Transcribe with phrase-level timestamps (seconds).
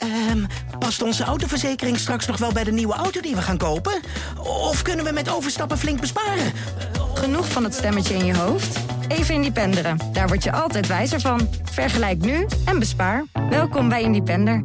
[0.00, 0.44] Ehm,
[0.78, 4.00] past onze autoverzekering straks nog wel bij de nieuwe auto die we gaan kopen?
[4.38, 6.52] Of kunnen we met overstappen flink besparen?
[7.14, 8.78] Genoeg van het stemmetje in je hoofd?
[9.08, 9.98] Even Independeren.
[10.12, 11.48] Daar word je altijd wijzer van.
[11.70, 13.24] Vergelijk nu en bespaar.
[13.50, 14.64] Welkom bij Independer.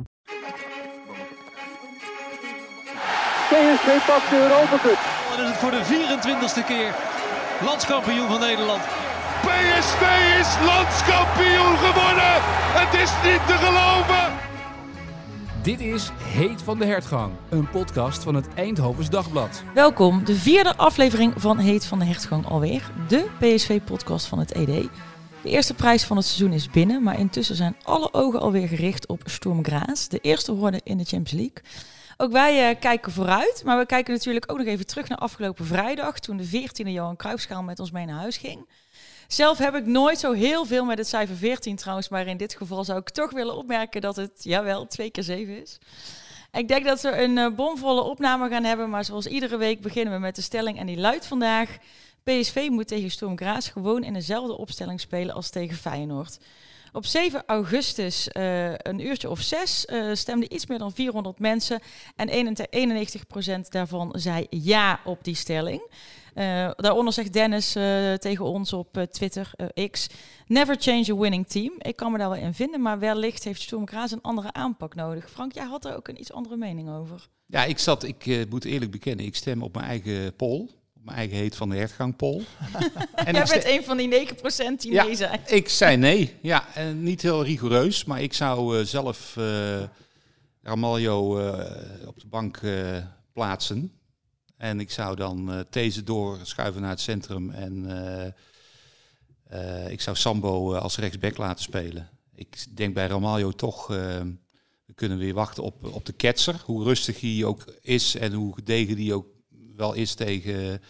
[3.50, 5.00] PSV pakt de Europa Cup.
[5.36, 6.94] Dan is het voor de 24ste keer
[7.62, 8.82] landskampioen van Nederland.
[9.42, 10.04] PSV
[10.40, 12.34] is landskampioen geworden.
[12.80, 14.35] Het is niet te geloven.
[15.66, 19.64] Dit is Heet van de Hertgang, een podcast van het Eindhovens Dagblad.
[19.74, 22.92] Welkom, de vierde aflevering van Heet van de Hertgang alweer.
[23.08, 24.66] De PSV-podcast van het ED.
[24.66, 24.90] De
[25.50, 29.22] eerste prijs van het seizoen is binnen, maar intussen zijn alle ogen alweer gericht op
[29.26, 31.64] Sturm Graz, de eerste horde in de Champions League.
[32.18, 35.66] Ook wij uh, kijken vooruit, maar we kijken natuurlijk ook nog even terug naar afgelopen
[35.66, 38.66] vrijdag, toen de 14e Johan Cruijffschaal met ons mee naar huis ging.
[39.28, 42.56] Zelf heb ik nooit zo heel veel met het cijfer 14 trouwens, maar in dit
[42.56, 45.78] geval zou ik toch willen opmerken dat het, jawel, twee keer 7 is.
[46.52, 50.14] Ik denk dat we een uh, bomvolle opname gaan hebben, maar zoals iedere week beginnen
[50.14, 51.78] we met de stelling en die luidt vandaag.
[52.24, 56.38] PSV moet tegen Storm Graz gewoon in dezelfde opstelling spelen als tegen Feyenoord.
[56.92, 61.80] Op 7 augustus, uh, een uurtje of zes, uh, stemden iets meer dan 400 mensen.
[62.16, 65.82] En 91% daarvan zei ja op die stelling.
[66.36, 67.72] Uh, daaronder zegt Dennis
[68.20, 69.52] tegen ons op Twitter,
[69.92, 70.08] X,
[70.48, 71.74] never change a winning team.
[71.78, 74.96] Ik kan me daar wel in vinden, maar wellicht heeft Sturm Graz een andere aanpak
[74.96, 75.30] nodig.
[75.30, 77.28] Frank, jij had er ook een iets andere mening over.
[77.46, 80.70] Ja, ik zat, ik moet eerlijk bekennen, ik stem op mijn eigen poll
[81.06, 82.44] mijn eigen heet van de hertgangpol.
[83.16, 84.36] en Jij bent een van die 9%
[84.78, 85.40] die ja, nee zijn.
[85.46, 86.34] Ik zei nee.
[86.42, 89.84] Ja, en niet heel rigoureus, maar ik zou uh, zelf uh,
[90.62, 92.62] Ramaljo uh, op de bank
[93.34, 93.92] plaatsen.
[94.58, 97.86] En ik zou dan These doorschuiven naar het centrum en
[99.90, 102.10] ik zou Sambo als rechtsback laten spelen.
[102.36, 106.62] Ik denk bij Ramaljo toch, we kunnen weer wachten op, op de ketser.
[106.66, 109.28] Hoe rustig hij ook is en hoe gedegen die ook
[109.76, 110.82] wel is tegen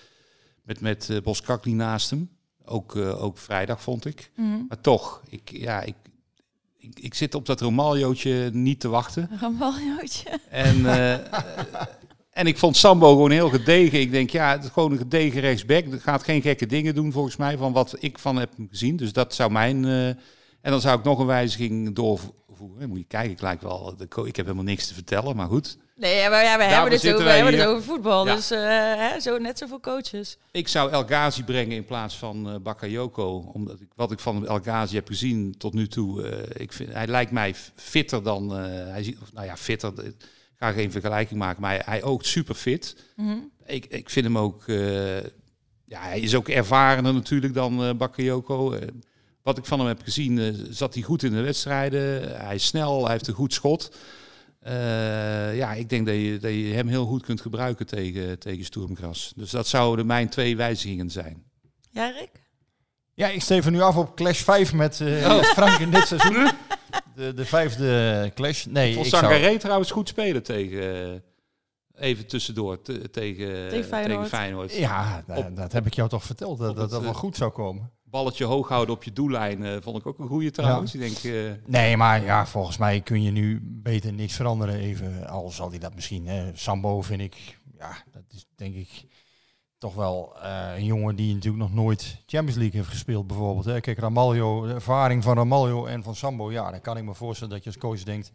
[0.65, 2.29] met, met uh, Boskakli naast hem.
[2.65, 4.31] Ook, uh, ook vrijdag vond ik.
[4.35, 4.65] Mm.
[4.67, 5.95] Maar toch, ik, ja, ik,
[6.77, 9.29] ik, ik, zit op dat Romaljootje niet te wachten.
[9.39, 10.39] Romaljootje.
[10.49, 11.15] En, uh,
[12.35, 13.99] en ik vond Sambo gewoon heel gedegen.
[13.99, 15.91] Ik denk, ja, het is gewoon een gedegen rechtsback.
[15.91, 18.95] Dat gaat geen gekke dingen doen volgens mij, van wat ik van heb gezien.
[18.95, 19.85] Dus dat zou mijn...
[19.85, 22.89] en dan zou ik nog een wijziging doorvoeren.
[22.89, 23.95] Moet je kijken, ik lijk wel...
[23.99, 25.77] Ik heb helemaal niks te vertellen, maar goed.
[25.95, 28.27] Nee, maar ja, we hebben het, over, we hebben het over voetbal.
[28.27, 28.35] Ja.
[28.35, 30.37] Dus uh, hè, zo net zoveel coaches.
[30.51, 33.51] Ik zou El Ghazi brengen in plaats van uh, Bakayoko.
[33.53, 36.27] Omdat ik wat ik van El Ghazi heb gezien tot nu toe.
[36.53, 38.49] Ik vind, hij lijkt mij fitter dan.
[38.49, 39.93] hij nou ja, fitter.
[40.55, 42.95] Ik ga geen vergelijking maken, maar hij, hij oogt super fit.
[43.15, 43.51] Mm -hmm.
[43.65, 44.63] ik, ik vind hem ook.
[45.85, 48.79] ja, hij is ook ervarener natuurlijk dan Bakayoko.
[49.41, 52.35] wat ik van hem heb gezien, zat hij goed in de wedstrijden.
[52.45, 53.91] Hij is snel, hij heeft een goed schot.
[54.67, 58.65] Uh, ja, ik denk dat je, dat je hem heel goed kunt gebruiken tegen, tegen
[58.65, 59.33] Sturmgras.
[59.35, 61.43] Dus dat zouden mijn twee wijzigingen zijn.
[61.91, 62.29] Ja, Rick?
[63.13, 65.35] Ja, ik steef nu af op Clash 5 met, uh, oh.
[65.35, 66.51] met Frank in dit seizoen.
[67.15, 68.65] De, de vijfde Clash.
[68.65, 69.57] Nee, Vond Sangaré zou...
[69.57, 71.23] trouwens goed spelen tegen...
[71.97, 74.07] Even tussendoor tegen, tegen, Feyenoord.
[74.07, 74.75] tegen Feyenoord.
[74.75, 77.91] Ja, dat, dat heb ik jou toch verteld, dat dat, dat wel goed zou komen
[78.15, 80.91] balletje hoog houden op je doellijn uh, vond ik ook een goede trouwens.
[80.91, 80.99] Ja.
[81.03, 81.51] Ik denk, uh...
[81.65, 84.75] Nee, maar ja, volgens mij kun je nu beter niks veranderen.
[84.75, 86.27] Even, al zal hij dat misschien.
[86.27, 86.51] Hè.
[86.53, 89.05] Sambo vind ik, ja, dat is denk ik
[89.85, 93.65] toch wel uh, een jongen die natuurlijk nog nooit Champions League heeft gespeeld bijvoorbeeld.
[93.65, 93.79] Hè.
[93.79, 97.53] Kijk, Ramaljo, de ervaring van Ramaljo en van Sambo, ja, dan kan ik me voorstellen
[97.53, 98.31] dat je als coach denkt,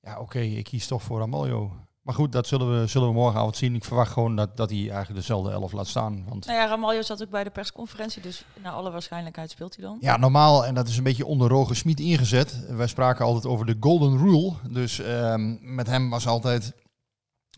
[0.00, 1.72] ja oké, okay, ik kies toch voor Ramaljo.
[2.02, 3.74] Maar goed, dat zullen we, zullen we morgenavond zien.
[3.74, 6.24] Ik verwacht gewoon dat, dat hij eigenlijk dezelfde elf laat staan.
[6.28, 6.46] Want...
[6.46, 9.96] Nou ja, Ramaljo zat ook bij de persconferentie, dus naar alle waarschijnlijkheid speelt hij dan.
[10.00, 12.66] Ja, normaal, en dat is een beetje onder Roger Smit ingezet.
[12.68, 14.52] Wij spraken altijd over de golden rule.
[14.70, 16.72] Dus um, met hem was altijd,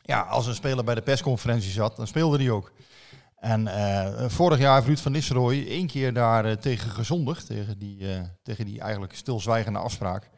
[0.02, 2.72] ja, als een speler bij de persconferentie zat, dan speelde hij ook.
[3.40, 7.78] En uh, vorig jaar heeft Ruud van Nistelrooy één keer daar uh, tegen gezondigd, tegen
[7.78, 10.30] die, uh, tegen die eigenlijk stilzwijgende afspraak.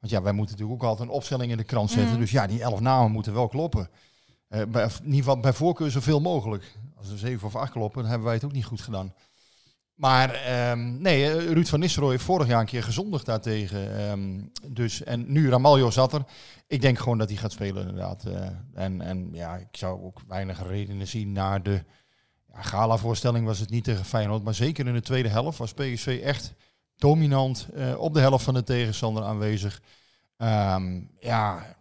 [0.00, 2.14] Want ja, wij moeten natuurlijk ook altijd een opstelling in de krant zetten.
[2.14, 2.20] Mm.
[2.20, 3.88] Dus ja, die elf namen moeten wel kloppen.
[4.48, 6.76] Bij, in ieder geval bij voorkeur zoveel mogelijk.
[6.96, 9.14] Als er zeven of acht kloppen, dan hebben wij het ook niet goed gedaan.
[9.94, 14.10] Maar um, nee, Ruud van Nistelrooy heeft vorig jaar een keer gezondigd daartegen.
[14.10, 16.24] Um, dus, en nu Ramaljo zat er.
[16.66, 18.24] Ik denk gewoon dat hij gaat spelen inderdaad.
[18.74, 21.84] En, en ja, ik zou ook weinig redenen zien naar de
[22.58, 24.44] gala-voorstelling was het niet tegen Feyenoord.
[24.44, 26.54] Maar zeker in de tweede helft was PSV echt
[26.96, 29.82] dominant uh, op de helft van de tegenstander aanwezig.
[30.36, 31.76] Um, ja,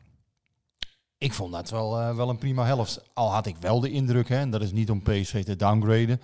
[1.17, 3.01] ik vond dat wel, uh, wel een prima helft.
[3.13, 6.21] Al had ik wel de indruk, hè, en dat is niet om PSV te downgraden.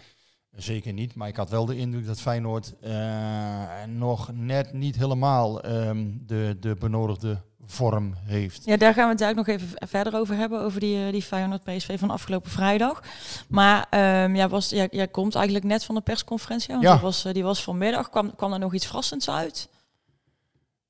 [0.51, 5.65] Zeker niet, maar ik had wel de indruk dat Feyenoord uh, nog net niet helemaal
[5.65, 8.61] um, de, de benodigde vorm heeft.
[8.65, 11.21] Ja, daar gaan we het ook nog even verder over hebben, over die, eh, die
[11.21, 13.03] Feyenoord PSV van afgelopen vrijdag.
[13.47, 13.87] Maar
[14.35, 16.91] ja, was, ja, jij komt eigenlijk net van de persconferentie, want Ja.
[16.93, 18.09] die, was, eh, die was vanmiddag.
[18.09, 19.69] Kwam, kwam er nog iets verrassends uit?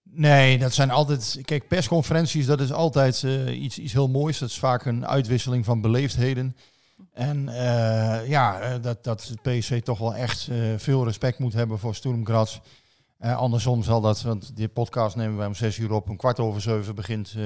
[0.03, 1.39] Nee, dat zijn altijd.
[1.45, 4.39] Kijk, persconferenties, dat is altijd eh, iets, iets heel moois.
[4.39, 6.55] Dat is vaak een uitwisseling van beleefdheden.
[7.13, 7.49] En
[8.27, 12.59] ja, dat, dat PSV toch wel echt veel respect moet hebben voor Sturm Graz.
[13.21, 16.09] Eh, andersom zal dat, want die podcast nemen wij om zes uur op.
[16.09, 17.43] Om kwart over zeven begint eh,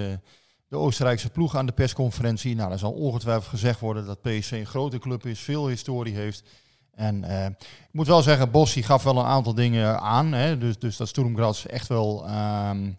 [0.68, 2.56] de Oostenrijkse ploeg aan de persconferentie.
[2.56, 6.44] Nou, er zal ongetwijfeld gezegd worden dat PSV een grote club is, veel historie heeft.
[6.92, 10.31] En eh, ik moet wel zeggen, Bossi gaf wel een aantal dingen aan.
[10.33, 10.57] Hè?
[10.57, 12.92] Dus, dus dat Sturm Graz echt wel ehm,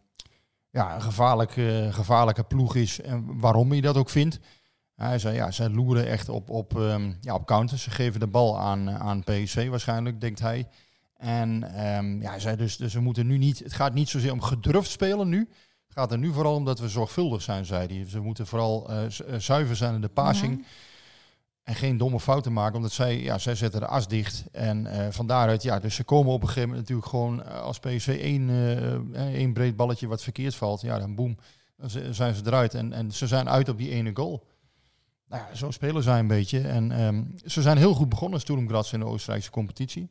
[0.70, 3.00] ja, een gevaarlijke, gevaarlijke ploeg is.
[3.00, 4.40] En waarom hij dat ook vindt.
[4.94, 7.82] Hij zei, ja, zij loeren echt op, op, ehm, ja, op counters.
[7.82, 10.66] Ze geven de bal aan, aan PSV waarschijnlijk, denkt hij.
[11.16, 14.32] En ehm, ja, hij zei dus, dus we moeten nu niet, het gaat niet zozeer
[14.32, 15.38] om gedurfd spelen nu.
[15.86, 18.08] Het gaat er nu vooral om dat we zorgvuldig zijn, zei hij.
[18.08, 20.66] Ze moeten vooral eh, eh, zuiver zijn in de passing.
[21.62, 24.44] En geen domme fouten maken, omdat zij, ja, zij zetten de as dicht.
[24.52, 27.78] En eh van daaruit, ja, dus ze komen op een gegeven moment natuurlijk gewoon als
[27.78, 28.50] PSV één,
[29.14, 30.80] één breed balletje wat verkeerd valt.
[30.80, 31.36] Ja, dan boem,
[31.76, 32.74] dan zijn ze eruit.
[32.74, 34.46] En, en ze zijn uit op die ene goal.
[35.28, 36.60] Nou ja, zo spelen zij een beetje.
[36.60, 40.06] En ehm, ze zijn heel goed begonnen, Sturm Graz in de Oostenrijkse competitie.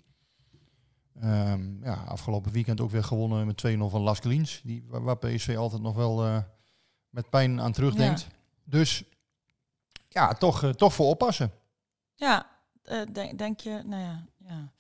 [1.21, 4.62] Ehm, ja, afgelopen weekend ook weer gewonnen met 2-0 van Las Glins.
[4.63, 6.38] Die, waar, PSV altijd nog wel eh,
[7.09, 8.27] met pijn aan terugdenkt.
[8.63, 9.03] Dus
[10.09, 11.51] ja, toch, eh, toch voor oppassen.
[12.15, 12.47] Ja,
[12.83, 14.71] eh, denk, denk je, nou ja, ja.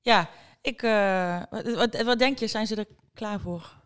[0.00, 0.28] Ja,
[0.60, 0.80] ik,
[1.50, 3.82] wat, wat, wat denk je, zijn ze er klaar voor?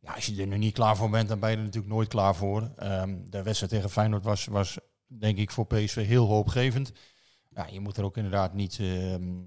[0.00, 2.08] Ja, als je er nu niet klaar voor bent, dan ben je er natuurlijk nooit
[2.08, 2.70] klaar voor.
[2.76, 6.92] Ehm, de wedstrijd tegen Feyenoord was, was denk ik voor PSV heel hoopgevend.
[7.50, 9.42] Ja, je moet er ook inderdaad niet, ehm,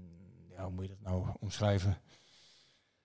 [0.58, 1.98] ja, hoe moet je dat nou omschrijven?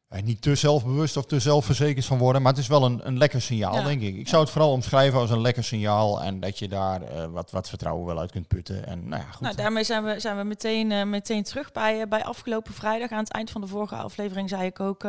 [0.07, 3.17] Eh, niet te zelfbewust of te zelfverzekerd van worden, maar het is wel een, een
[3.17, 3.83] lekker signaal, Ja.
[3.83, 4.15] denk ik.
[4.15, 7.51] Ik zou het vooral omschrijven als een lekker signaal en dat je daar eh, wat,
[7.51, 8.85] wat vertrouwen wel uit kunt putten.
[8.87, 9.41] En nou ja, goed.
[9.41, 13.11] Nou, daarmee zijn we, zijn we meteen, eh, meteen terug bij, bij afgelopen vrijdag.
[13.11, 15.05] Aan het eind van de vorige aflevering zei ik ook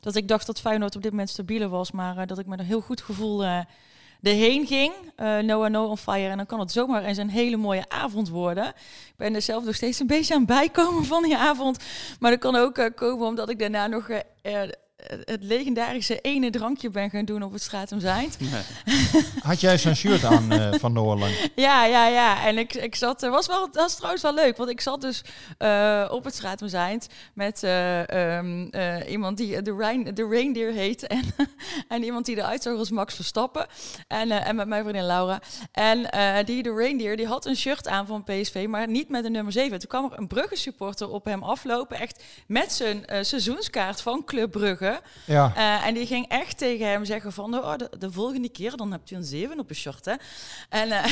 [0.00, 2.64] dat ik dacht dat Feyenoord op dit moment stabieler was, maar dat ik met een
[2.64, 3.44] heel goed gevoel
[4.22, 4.92] erheen ging.
[5.16, 6.28] Eh Noah No on Fire.
[6.28, 8.66] En dan kan het zomaar eens een hele mooie avond worden.
[8.66, 11.84] Ik ben er zelf nog steeds een beetje aan bijkomen van die avond.
[12.20, 14.62] Maar dat kan ook eh, komen omdat ik daarna nog eh,
[15.24, 18.36] het legendarische ene drankje ben gaan doen op het Stratum Zijnd.
[19.42, 21.50] Had jij zo'n shirt aan eh, van Noah Lang?
[21.54, 22.46] Ja, ja, ja.
[22.46, 25.00] En ik, ik zat, er was wel, dat was trouwens wel leuk, want ik zat
[25.00, 25.24] dus
[25.58, 28.08] eh, op het Stratum Zijnd met eh,
[28.38, 31.24] ehm, eh, iemand die de, Rein, de Reindeer heet en,
[31.88, 33.66] en iemand die eruit zag als Max Verstappen
[34.08, 35.40] en, eh, en met mijn vriendin Laura.
[35.72, 39.22] En eh, die de Reindeer, die had een shirt aan van PSV, maar niet met
[39.22, 39.78] de nummer 7.
[39.78, 44.24] Toen kwam er een Brugge supporter op hem aflopen, echt met zijn eh, seizoenskaart van
[44.24, 44.85] Club Brugge.
[45.24, 45.52] Ja.
[45.56, 48.92] Eh, en die ging echt tegen hem zeggen van, oh, de, de volgende keer dan
[48.92, 50.12] heb je een 7 op je shirt, hè.
[50.68, 51.04] En eh,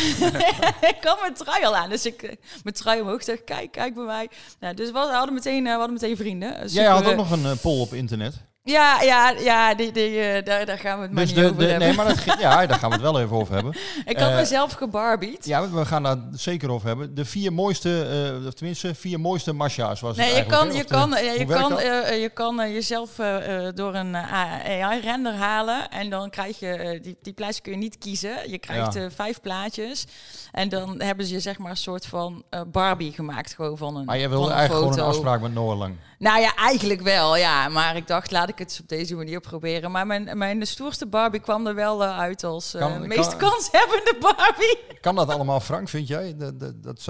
[0.93, 2.23] ik had mijn trui al aan, dus ik
[2.63, 4.29] mijn trui omhoog zeg, kijk, kijk bij mij.
[4.61, 6.55] Nou, dus we hadden meteen, eh, we hadden meteen vrienden.
[6.55, 8.35] Eh, Jij super- had ook nog een poll op internet.
[8.67, 11.51] Ja, ja, ja, die, die, eh, daar, daar gaan we het maar Dus niet de,
[11.51, 11.87] over de, hebben.
[11.89, 13.73] nee, maar dat, ja, daar gaan we het wel even over hebben.
[14.05, 15.47] ik had eh, mezelf gebarbied.
[15.47, 17.15] Ja, we gaan daar zeker over hebben.
[17.15, 18.03] De vier mooiste,
[18.41, 21.17] eh, of tenminste, vier mooiste masha's was Nee, het je kan, je de- kan, ja,
[21.19, 25.89] je kan, eh, eh, je kan eh, jezelf eh, eh, door een AI-render halen.
[25.91, 28.51] En dan krijg je, eh, die, die plaatjes kun je niet kiezen.
[28.51, 29.01] Je krijgt Ja.
[29.01, 30.05] eh, vijf plaatjes.
[30.53, 33.55] En dan hebben ze je zeg maar een soort van eh, Barbie gemaakt.
[33.55, 34.93] Gewoon van een maar van wilde eigenlijk foto.
[34.93, 35.95] gewoon een afspraak met Noah Lang.
[36.19, 37.69] Nou ja, eigenlijk wel, ja.
[37.69, 39.91] Maar ik dacht, laat ik het op deze manier proberen.
[39.91, 44.17] Maar mijn, mijn stoerste Barbie kwam er wel eh, uit als Kan- meest kan- kanshebbende
[44.21, 44.79] Barbie.
[45.01, 46.37] Kan dat allemaal, Frank, vind jij?
[46.37, 47.09] De, de, dat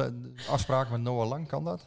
[0.50, 1.86] afspraak met Noah Lang, kan dat?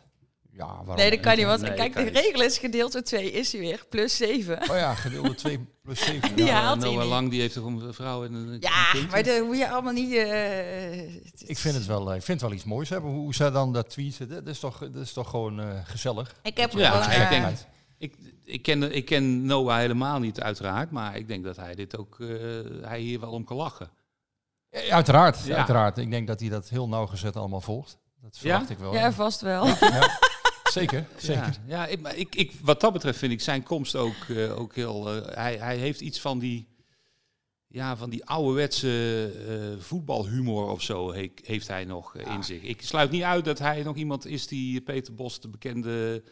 [0.58, 1.46] Ja, waarom Nee, dat kan niet.
[1.46, 3.86] Want Nee, kijk, de regel is gedeelte 2 is hij weer.
[3.90, 4.62] Plus 7.
[4.62, 6.36] Oh ja, gedeelde 2 plus 7.
[6.36, 6.62] Die Ja.
[6.62, 7.10] haalt hij Noah niet.
[7.12, 9.12] Lang die heeft toch een vrouw en een, een Ja, kind?
[9.12, 10.14] maar dat moet je allemaal niet...
[10.14, 11.16] eh,
[11.50, 13.12] Ik vind het wel, ik vind het wel iets moois hebben.
[13.12, 16.36] Hoe, zij dan dat tweeten, dat is toch, dat is toch gewoon eh, gezellig.
[16.44, 17.12] Ik heb Ja, gewoon...
[17.22, 17.58] ik eh, denk-
[17.98, 20.92] Ik, ik, ken, ik ken Noah helemaal niet, uiteraard.
[20.92, 22.28] Maar ik denk dat hij dit ook, eh,
[22.82, 23.90] hij hier wel om kan lachen.
[24.70, 25.56] Ja, uiteraard, Ja.
[25.58, 25.98] uiteraard.
[25.98, 27.98] Ik denk dat hij dat heel nauwgezet allemaal volgt.
[28.22, 28.74] Dat verwacht Ja?
[28.74, 28.94] ik wel.
[28.94, 29.66] ja, vast wel.
[30.78, 31.44] Zeker, zeker.
[31.44, 34.60] Ja, ja ik, maar ik, ik, wat dat betreft vind ik zijn komst ook, eh,
[34.60, 35.14] ook heel...
[35.16, 36.68] eh, hij, hij heeft iets van die,
[37.68, 42.62] ja, van die ouderwetse eh, voetbalhumor of zo he- heeft hij nog in zich.
[42.62, 46.24] Ik sluit niet uit dat hij nog iemand is die Peter Bos, de bekende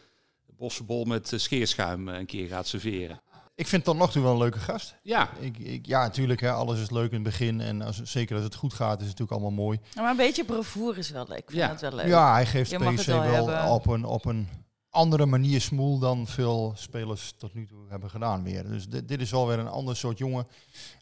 [0.56, 3.20] bossenbol met scheerschuim, een keer gaat serveren.
[3.56, 4.96] Ik vind tot nog toe wel een leuke gast.
[5.02, 7.60] Ja, Ik, ik, ja, natuurlijk, hè, alles is leuk in het begin.
[7.60, 9.80] En als, zeker als het goed gaat, is het natuurlijk allemaal mooi.
[9.94, 11.38] Maar een beetje bravoer is wel leuk.
[11.38, 11.68] Ik vind Ja.
[11.68, 12.06] dat wel leuk.
[12.06, 14.48] Ja, hij geeft PSV wel wel op een, op een
[14.90, 18.68] andere manier smoel dan veel spelers tot nu toe hebben gedaan weer.
[18.68, 20.46] Dus dit, dit is wel weer een ander soort jongen.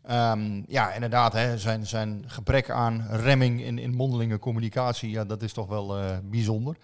[0.02, 5.42] Ehm, ja, inderdaad, hè, zijn, zijn gebrek aan remming in, in mondelinge communicatie, ja, dat
[5.42, 6.76] is toch wel eh, bijzonder.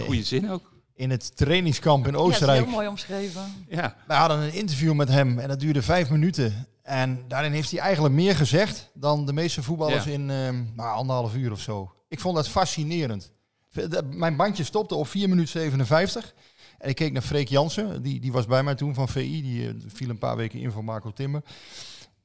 [0.00, 0.72] Goede zin ook.
[1.00, 3.42] In het trainingskamp in Ja, dat is Oostenrijk heel mooi omschreven.
[3.68, 3.96] Ja.
[4.06, 6.66] wij hadden een interview met hem en dat duurde vijf minuten.
[6.82, 10.10] En daarin heeft hij eigenlijk meer gezegd dan de meeste voetballers Ja.
[10.10, 11.92] in ehm, nou, anderhalf uur of zo.
[12.08, 13.32] Ik vond dat fascinerend.
[14.10, 16.34] Mijn bandje stopte op 4 minuten 57.
[16.78, 19.42] En ik keek naar Freek Jansen, die, die was bij mij toen van VI.
[19.42, 21.42] Die eh, viel een paar weken in voor Marco Timmer.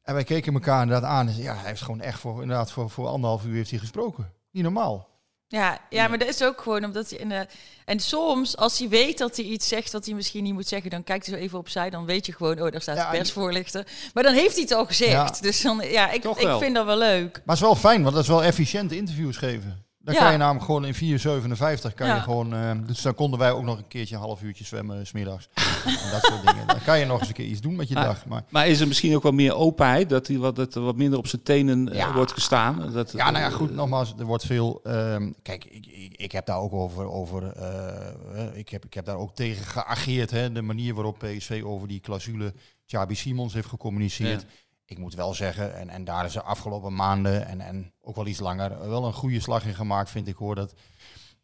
[0.02, 1.28] En wij keken elkaar inderdaad aan.
[1.28, 4.32] En ja, hij heeft gewoon echt voor, inderdaad voor, voor anderhalf uur heeft hij gesproken.
[4.52, 5.14] Niet normaal.
[5.56, 7.48] Ja, ja, maar dat is ook gewoon omdat hij in de...
[7.86, 10.90] En soms, als hij weet dat hij iets zegt dat hij misschien niet moet zeggen,
[10.90, 11.90] dan kijkt hij zo even opzij.
[11.90, 13.88] Dan weet je gewoon, oh, daar staat Ja, de persvoorlichter.
[14.14, 15.12] Maar dan heeft hij het al gezegd.
[15.12, 15.36] Ja.
[15.42, 17.32] Dus dan, ja, ik, ik vind dat wel leuk.
[17.32, 19.85] Maar het is wel fijn, want dat is wel efficiënt interviews geven.
[20.06, 22.54] Dan kan je namelijk gewoon in 4,57 kan je gewoon.
[22.54, 25.50] eh, dus dan konden wij ook nog een keertje een half uurtje zwemmen smiddags.
[25.86, 26.68] en dat soort dingen.
[26.68, 28.26] Dan kan je nog eens een keer iets doen met je dag.
[28.26, 30.10] Maar Maar is er misschien ook wel meer openheid?
[30.10, 32.92] Dat, hij wat, dat wat minder op zijn tenen eh, wordt gestaan?
[32.94, 34.80] Dat, ja, nou ja, goed, nogmaals, er wordt veel.
[34.84, 37.10] ehm, kijk, ik, ik, ik heb daar ook over.
[37.12, 40.32] over eh, eh, ik, heb, ik heb daar ook tegen geageerd.
[40.32, 42.54] Hè, de manier waarop PSV over die clausule
[42.86, 44.42] Chabi Simons heeft gecommuniceerd.
[44.42, 44.48] Ja.
[44.86, 48.28] Ik moet wel zeggen, en, en daar is de afgelopen maanden en, en ook wel
[48.28, 50.56] iets langer wel een goede slag in gemaakt, vind ik hoor.
[50.56, 50.74] Dat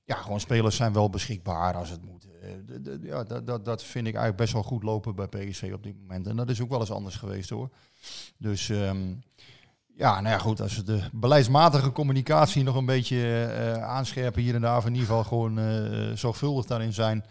[0.04, 2.28] ja, gewoon spelers zijn wel beschikbaar als het moet.
[2.42, 5.84] Eh, ja, dat, dat, dat vind ik eigenlijk best wel goed lopen bij PSV op
[5.84, 6.28] dit moment.
[6.28, 7.70] En dat is ook wel eens anders geweest hoor.
[8.38, 9.14] Dus ehm,
[9.96, 14.56] ja, nou ja, goed, als we de beleidsmatige communicatie nog een beetje eh, aanscherpen hier
[14.56, 17.26] en daar, of in ieder geval gewoon eh, zorgvuldig daarin zijn.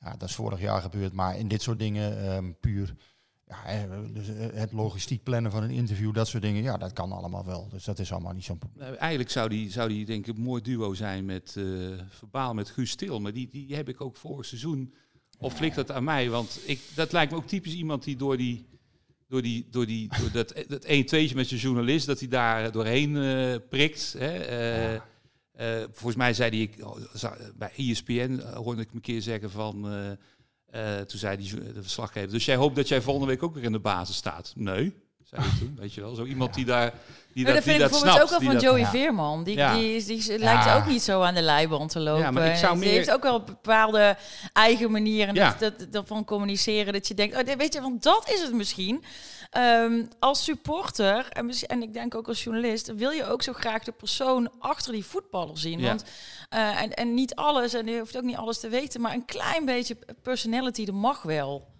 [0.00, 2.94] Ja, dat is vorig jaar gebeurd, maar in dit soort dingen ehm, puur.
[3.46, 7.12] Ja, dus eh, het logistiek plannen van een interview, dat soort dingen, ja, dat kan
[7.12, 7.68] allemaal wel.
[7.68, 8.84] Dus dat is allemaal niet zo'n probleem.
[8.86, 11.64] Nou, eigenlijk zou die, zou die denk ik een mooi duo zijn met eh,
[12.08, 13.20] Verbaal, met Guus Stil.
[13.20, 14.94] Maar die, die heb ik ook vorig seizoen.
[15.38, 16.30] Of ligt dat aan mij?
[16.30, 18.70] Want ik, dat lijkt me ook typisch iemand die door die...
[19.28, 22.72] Door, die, door, die, door dat, dat 1 2 met zijn journalist, dat hij daar
[22.72, 24.14] doorheen eh, prikt.
[24.18, 24.38] Hè?
[24.38, 29.02] Eh, eh, volgens mij zei hij, oh, za- bij ESPN eh, hoorde ik hem een
[29.02, 29.86] keer zeggen van...
[30.72, 33.54] eh, eh, toen zei die, de verslaggever, dus jij hoopt dat jij volgende week ook
[33.54, 34.52] weer in de basis staat?
[34.56, 36.14] Nee, zei hij toen, weet je wel.
[36.14, 36.92] Zo iemand die daar
[37.32, 38.22] die Maar dat, dat die vind ik dat bijvoorbeeld snapt.
[38.22, 39.04] ook wel die van dat- Joey ja.
[39.06, 39.44] Veerman.
[39.44, 39.74] Die, Ja.
[39.74, 40.76] die, die, lijkt Ja.
[40.76, 42.22] ook niet zo aan de leiband te lopen.
[42.22, 44.16] Ja, maar ik zou Die meer- heeft ook wel een bepaalde
[44.52, 45.56] eigen manier en Ja.
[45.58, 46.92] dat, dat, dat van communiceren.
[46.92, 49.04] Dat je denkt, oh, weet je, want dat is het misschien.
[49.52, 53.84] Ehm, als supporter, en, en ik denk ook als journalist, wil je ook zo graag
[53.84, 55.78] de persoon achter die voetballer zien.
[55.80, 55.86] Ja.
[55.88, 56.04] Want,
[56.48, 59.24] eh, en, en niet alles, en je hoeft ook niet alles te weten, maar een
[59.24, 61.70] klein beetje personality, dat mag wel.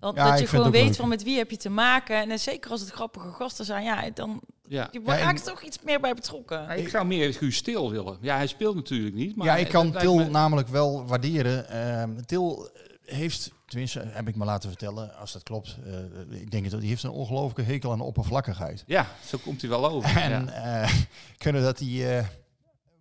[0.00, 0.94] Dat, Ja, dat je gewoon weet leuk.
[0.94, 2.16] van met wie heb je te maken.
[2.16, 4.88] En, eh, zeker als het grappige gasten zijn, ja, dan Ja.
[4.92, 6.60] je Ja, en- raakt toch iets meer bij betrokken.
[6.62, 8.18] Ja, Ik zou meer Guus Stil willen.
[8.20, 9.36] Ja, hij speelt natuurlijk niet.
[9.36, 11.68] Maar ja, ik kan Til me- namelijk wel waarderen.
[11.68, 12.70] Ehm, Til
[13.04, 16.88] heeft, tenminste heb ik me laten vertellen, als dat klopt, eh, ik denk dat hij
[16.88, 18.84] heeft een ongelooflijke hekel aan oppervlakkigheid.
[18.86, 20.16] Ja, zo komt hij wel over.
[20.16, 20.82] En ja.
[20.82, 20.92] eh
[21.44, 22.24] kunnen dat hij, eh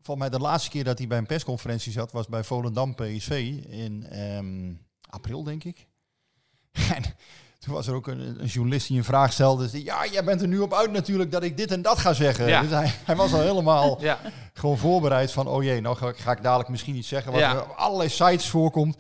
[0.02, 3.54] volgens mij de laatste keer dat hij bij een persconferentie zat, was bij Volendam PSV
[3.70, 4.74] in ehm,
[5.10, 5.88] april, denk ik.
[6.96, 7.04] En
[7.60, 9.70] toen was er ook een, een journalist die een vraag stelde.
[9.72, 12.14] Dus, ja, jij bent er nu op uit natuurlijk dat ik dit en dat ga
[12.14, 12.48] zeggen.
[12.48, 12.62] Ja.
[12.62, 14.20] Dus hij, hij was al helemaal Ja,
[14.54, 17.42] gewoon voorbereid van, oh jee, nou ga, ik- ga ik dadelijk misschien iets zeggen wat
[17.42, 17.56] Ja.
[17.56, 18.96] er op allerlei sites voorkomt.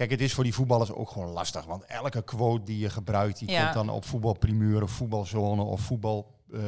[0.00, 3.38] Kijk, het is voor die voetballers ook gewoon lastig, want elke quote die je gebruikt,
[3.38, 3.62] die Ja.
[3.62, 6.60] komt dan op voetbalprimeur of voetbalzone of voetbal eh,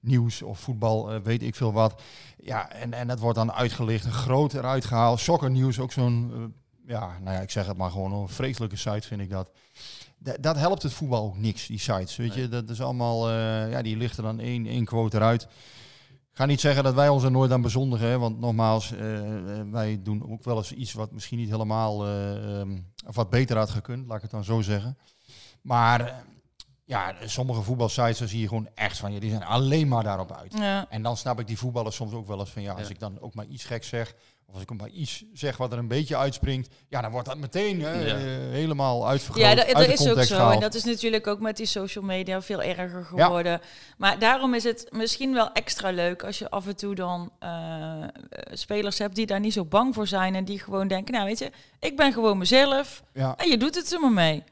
[0.00, 2.02] nieuws of voetbal eh, weet ik veel wat.
[2.38, 5.20] Ja, en, en dat wordt dan uitgelicht, groot eruit gehaald.
[5.20, 6.40] Soccer News, ook zo'n, eh,
[6.86, 9.50] ja, nou ja, ik zeg het maar gewoon, een vreselijke site vind ik dat.
[10.18, 12.16] Da- dat helpt het voetbal ook niks, die sites.
[12.16, 13.30] Weet je, dat is allemaal,
[13.70, 15.46] ja, die lichten dan één, één quote eruit.
[16.32, 19.58] Ik ga niet zeggen dat wij ons er nooit aan bezondigen, hè, want nogmaals, eh,
[19.58, 23.30] eh, wij doen ook wel eens iets wat misschien niet helemaal, eh, ehm, of wat
[23.30, 24.98] beter had gekund, laat ik het dan zo zeggen.
[25.62, 26.24] Maar
[26.84, 30.32] ja, sommige voetbalsites, daar zie je gewoon echt van, ja, die zijn alleen maar daarop
[30.32, 30.54] uit.
[30.58, 30.86] Ja.
[30.88, 32.94] En dan snap ik die voetballers soms ook wel eens van, ja, als Ja.
[32.94, 34.14] ik dan ook maar iets gek zeg,
[34.52, 37.36] als ik ook maar iets zeg wat er een beetje uitspringt, ja, dan wordt dat
[37.38, 38.14] meteen hè, Ja.
[38.14, 40.34] eh, helemaal uitvergroot, Ja, dat, uit dat de is ook zo.
[40.34, 40.54] gehaald.
[40.54, 43.60] En dat is natuurlijk ook met die social media veel erger geworden.
[43.98, 48.02] Maar daarom is het misschien wel extra leuk als je af en toe dan eh,
[48.52, 50.34] spelers hebt die daar niet zo bang voor zijn.
[50.34, 53.02] En die gewoon denken, nou weet je, ik ben gewoon mezelf.
[53.12, 53.36] Ja.
[53.36, 54.42] En je doet het er maar mee.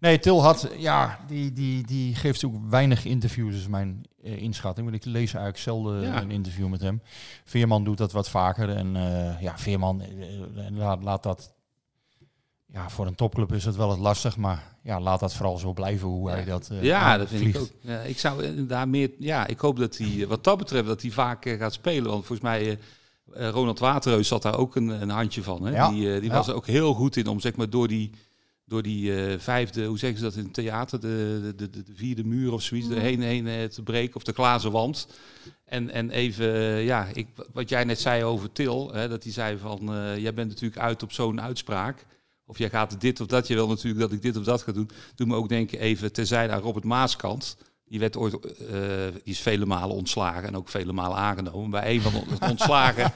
[0.00, 4.90] Nee, Til had, ja, die, die, die geeft ook weinig interviews, is mijn eh, inschatting.
[4.90, 6.20] Want ik lees eigenlijk zelden Ja.
[6.22, 7.02] een interview met hem.
[7.44, 8.68] Veerman doet dat wat vaker.
[8.68, 10.06] En eh, ja, Veerman eh,
[10.70, 11.52] laat, laat dat.
[12.72, 15.72] Ja, voor een topclub is het wel het lastig, maar ja, laat dat vooral zo
[15.72, 16.70] blijven hoe hij dat.
[16.80, 17.70] ja dat vind ik ook.
[17.80, 19.10] Ja, ik zou daar meer.
[19.18, 22.10] Ja, ik hoop dat hij, wat dat betreft, dat hij vaak gaat spelen.
[22.10, 22.78] Want volgens mij,
[23.50, 25.66] Ronald Waterreus zat daar ook een, een handje van.
[25.66, 25.88] Hè?
[25.92, 28.10] Die, die was er ook heel goed in om zeg maar door die,
[28.70, 31.94] door die eh, vijfde, hoe zeggen ze dat in het theater, de, de, de, de
[31.94, 35.08] vierde muur of zoiets, erheen heen eh, te breken of de glazen wand.
[35.64, 39.32] En, en even, eh, ja, ik, wat jij net zei over Til, hè, dat hij
[39.32, 39.80] zei van,
[40.20, 42.06] jij bent natuurlijk uit op zo'n uitspraak.
[42.46, 44.72] Of jij gaat dit of dat, je wil natuurlijk dat ik dit of dat ga
[44.72, 44.90] doen.
[45.14, 47.56] Doe me ook denken even terzijde aan Robert Maaskant.
[47.84, 48.42] Die werd ooit,
[49.24, 51.70] die is vele malen ontslagen en ook vele malen aangenomen.
[51.70, 53.12] Bij een van de ontslagen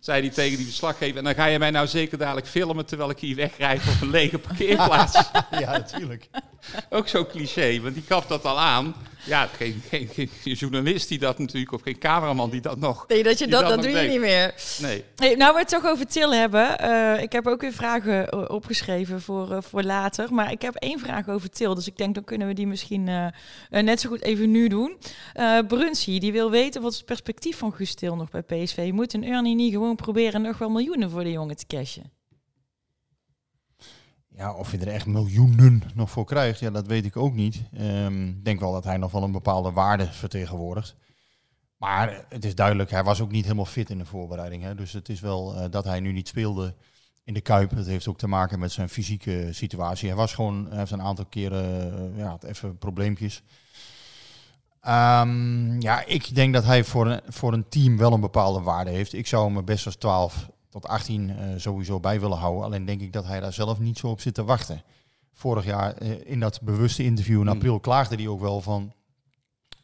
[0.00, 1.16] zei hij tegen die verslaggever...
[1.18, 4.10] en dan ga je mij nou zeker dadelijk filmen terwijl ik hier wegrijd op een
[4.10, 5.30] lege parkeerplaats.
[5.60, 6.28] ja, natuurlijk.
[6.90, 8.94] ook zo'n cliché, want die gaf dat al aan.
[9.24, 13.04] Ja, geen, geen, geen journalist die dat natuurlijk, of geen cameraman die dat nog...
[13.08, 14.54] Nee, dat je dat, dat doe je niet meer.
[14.80, 15.04] Nee.
[15.16, 16.78] Hey, nou, we het toch over Til hebben.
[16.78, 20.34] eh, ik heb ook weer vragen eh, opgeschreven voor, eh, voor later.
[20.34, 21.74] Maar ik heb één vraag over Til.
[21.74, 23.32] Dus ik denk, dan kunnen we die misschien
[23.70, 24.96] net zo goed even nu doen.
[25.68, 28.90] Brunsie, die wil weten wat is het perspectief van Guus Til nog bij PSV.
[28.92, 32.19] Moet een Ernie niet gewoon proberen nog wel miljoenen voor de jongen te cashen?
[34.40, 37.62] Ja, of je er echt miljoenen nog voor krijgt, ja, dat weet ik ook niet.
[37.72, 40.96] Ehm, Ik denk wel dat hij nog wel een bepaalde waarde vertegenwoordigt.
[41.76, 44.62] Maar het is duidelijk, hij was ook niet helemaal fit in de voorbereiding.
[44.62, 44.74] Hè?
[44.74, 46.74] Dus het is wel eh, dat hij nu niet speelde
[47.24, 47.76] in de Kuip.
[47.76, 50.08] Dat heeft ook te maken met zijn fysieke situatie.
[50.08, 53.42] Hij was gewoon, heeft een aantal keren eh, ja, even probleempjes.
[54.80, 58.90] Ehm, ja, ik denk dat hij voor een, voor een team wel een bepaalde waarde
[58.90, 59.12] heeft.
[59.12, 62.64] Ik zou hem best als 12 tot 18 eh, sowieso bij willen houden.
[62.64, 64.82] Alleen denk ik dat hij daar zelf niet zo op zit te wachten.
[65.32, 67.56] Vorig jaar eh, in dat bewuste interview in Hmm.
[67.56, 68.92] april klaagde hij ook wel van...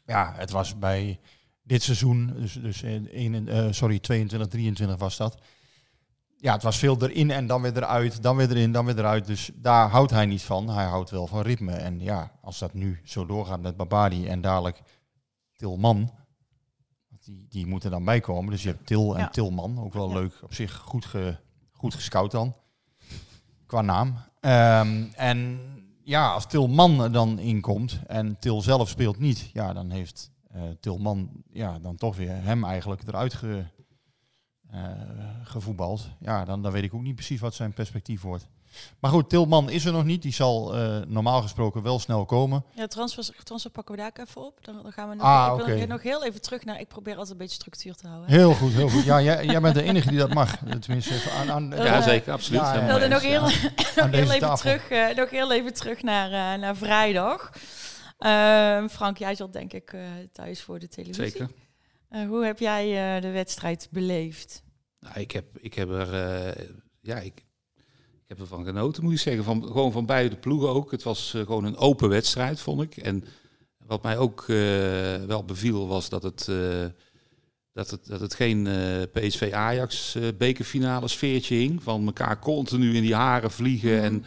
[0.06, 1.20] Ja, het was bij
[1.62, 5.38] dit seizoen, dus, dus in, in, eh, sorry, 22, 23 was dat.
[6.36, 9.26] Ja, het was veel erin en dan weer eruit, dan weer erin, dan weer eruit.
[9.26, 10.68] Dus daar houdt hij niet van.
[10.68, 11.72] Hij houdt wel van ritme.
[11.72, 14.82] En ja, als dat nu zo doorgaat met Babadi en dadelijk
[15.56, 16.10] Tilman,
[17.26, 18.50] die, die moeten dan bijkomen.
[18.50, 19.28] Dus je hebt Til en Ja.
[19.28, 20.14] Tilman, ook wel Ja.
[20.14, 21.36] leuk op zich, goed, ge,
[21.70, 22.54] goed gescout dan,
[23.66, 24.16] qua naam.
[24.40, 25.60] Ehm, en
[26.04, 30.62] ja, als Tilman er dan inkomt en Til zelf speelt niet, ja, dan heeft eh,
[30.80, 33.64] Tilman ja, dan toch weer hem eigenlijk eruit ge,
[34.70, 34.90] eh,
[35.42, 36.08] gevoetbald.
[36.20, 38.48] Ja, dan, dan weet ik ook niet precies wat zijn perspectief wordt.
[39.00, 40.22] Maar goed, Tilman is er nog niet.
[40.22, 42.64] Die zal eh, normaal gesproken wel snel komen.
[42.74, 44.64] Ja, transfers, transfer pakken we daar ook even op.
[44.64, 46.80] Dan, dan gaan we nog, Ah, ik wil nog- heel even terug naar...
[46.80, 48.30] Ik probeer altijd een beetje structuur te houden.
[48.30, 49.04] Heel goed, heel goed.
[49.04, 50.56] Ja, jij, jij bent de enige die dat mag.
[50.80, 52.60] Tenminste, even aan, aan, Ja, zeker, absoluut.
[52.60, 52.86] ja, ja.
[52.86, 53.60] Wilde nog heel, ja.
[53.76, 54.56] nog heel deze even tafel.
[54.56, 57.50] terug, eh, nog heel even terug naar, eh, naar vrijdag.
[58.18, 60.00] Ehm, Frank, jij zat denk ik eh,
[60.32, 61.24] thuis voor de televisie.
[61.24, 61.48] Zeker.
[62.08, 64.62] Eh, hoe heb jij eh, de wedstrijd beleefd?
[65.00, 66.64] Nou, ik, heb, ik heb er, eh,
[67.00, 67.44] ja, ik,
[68.28, 69.44] ik heb ervan genoten, moet ik zeggen.
[69.44, 70.90] Van, gewoon van beide ploegen ook.
[70.90, 72.96] Het was eh, gewoon een open wedstrijd, vond ik.
[72.96, 73.24] En
[73.86, 74.56] wat mij ook eh,
[75.26, 76.84] wel beviel was dat het, eh,
[77.72, 81.82] dat het, dat het geen eh, PSV-Ajax eh, bekerfinale sfeertje hing.
[81.82, 84.02] Van elkaar continu in die haren vliegen.
[84.02, 84.24] En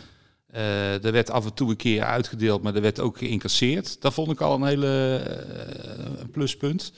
[0.47, 4.01] eh, er werd af en toe een keer uitgedeeld, maar er werd ook geïncasseerd.
[4.01, 4.87] Dat vond ik al een hele
[6.19, 6.93] een pluspunt.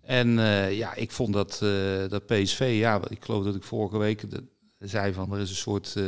[0.00, 0.28] En
[0.70, 1.58] ja, ik vond dat,
[2.08, 4.44] dat PSV, ja, ik geloof dat ik vorige week de-
[4.84, 6.04] zei van er is een soort eh,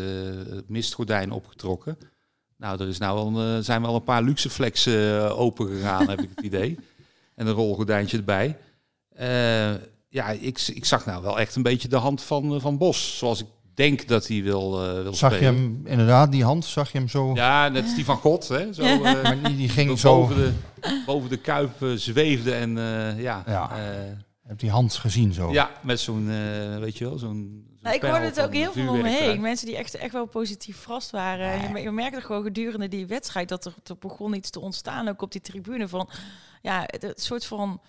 [0.66, 1.98] mistgordijn opgetrokken.
[2.58, 5.66] Nou, er is nou al, een, eh, zijn wel een paar luxe flexen eh, open
[5.68, 6.78] gegaan, heb ik het idee.
[7.34, 8.56] En een rolgordijntje erbij.
[9.10, 9.74] Eh,
[10.08, 13.40] ja, ik, ik zag nou wel echt een beetje de hand van, van Bos, zoals
[13.40, 16.98] ik denk dat hij wil, eh, wil Zag je hem inderdaad, die hand, zag je
[16.98, 17.34] hem zo?
[17.34, 18.72] Ja, net als die van God, hè?
[18.72, 23.22] Zo, eh, Maar die, die ging zo, boven, de, boven de kuip zweefde en eh,
[23.22, 23.70] ja, Ja.
[23.70, 24.12] eh,
[24.46, 25.52] heb die hand gezien zo.
[25.52, 27.64] ja, met zo'n, eh, weet je wel, zo'n.
[27.86, 29.40] Nou, ik hoorde het ook heel veel om me heen.
[29.40, 31.60] Mensen die echt, echt wel positief vast waren.
[31.62, 35.08] Je, me- je merkte gewoon gedurende die wedstrijd dat er, er begon iets te ontstaan,
[35.08, 35.88] ook op die tribune.
[35.88, 36.08] Van
[36.62, 37.80] ja, het, het soort van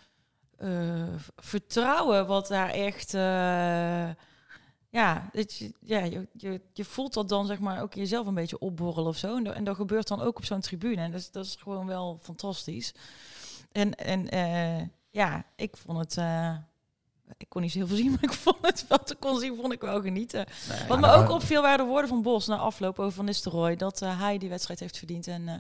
[0.58, 1.04] eh,
[1.36, 3.14] vertrouwen wat daar echt.
[3.14, 4.10] eh,
[4.90, 8.34] ja, dat je, ja je, je, je voelt dat dan zeg maar ook jezelf een
[8.34, 9.36] beetje opborrelen of zo.
[9.38, 11.02] En, dat- en dat gebeurt dan ook op zo'n tribune.
[11.02, 12.94] En dat is, dat is gewoon wel fantastisch.
[13.72, 16.18] En, en eh, ja, ik vond het.
[17.38, 19.56] Ik kon niet zo heel veel zien, maar ik vond het wat ik kon zien,
[19.56, 20.46] vond ik wel genieten.
[20.88, 23.76] Wat me maar- ook opviel waren de woorden van Bos na afloop over Van Nistelrooy.
[23.76, 25.56] Dat eh, hij die wedstrijd heeft verdiend en, eh,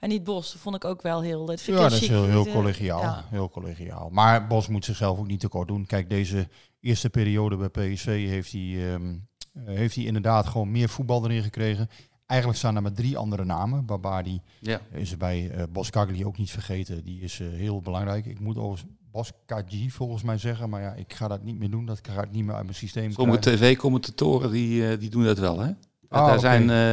[0.00, 0.52] en niet Bos.
[0.52, 1.44] Dat vond ik ook wel heel...
[1.46, 3.00] Dat vind ik Ja, heel dat is heel, heel Eh, collegiaal.
[3.00, 3.24] ja.
[3.30, 4.08] Heel collegiaal.
[4.10, 5.86] Maar Bos moet zichzelf ook niet tekort doen.
[5.86, 6.48] Kijk, deze
[6.80, 9.14] eerste periode bij PSV heeft hij, ehm,
[9.54, 11.88] eh, heeft hij inderdaad gewoon meer voetbal erin gekregen.
[12.26, 13.86] Eigenlijk staan er maar drie andere namen.
[13.86, 17.04] Babadi Ja, is er bij uh, Boskagli ook niet vergeten.
[17.04, 18.26] Die is eh, heel belangrijk.
[18.26, 20.68] Ik moet overigens Boskagli volgens mij zeggen.
[20.70, 21.86] Maar ja, ik ga dat niet meer doen.
[21.86, 25.38] Dat ga ik niet meer uit mijn systeem sommige tv-commentatoren die, eh, die doen dat
[25.38, 25.66] wel, hè?
[25.68, 25.74] Ah,
[26.08, 26.38] daar, oké.
[26.38, 26.92] zijn, eh,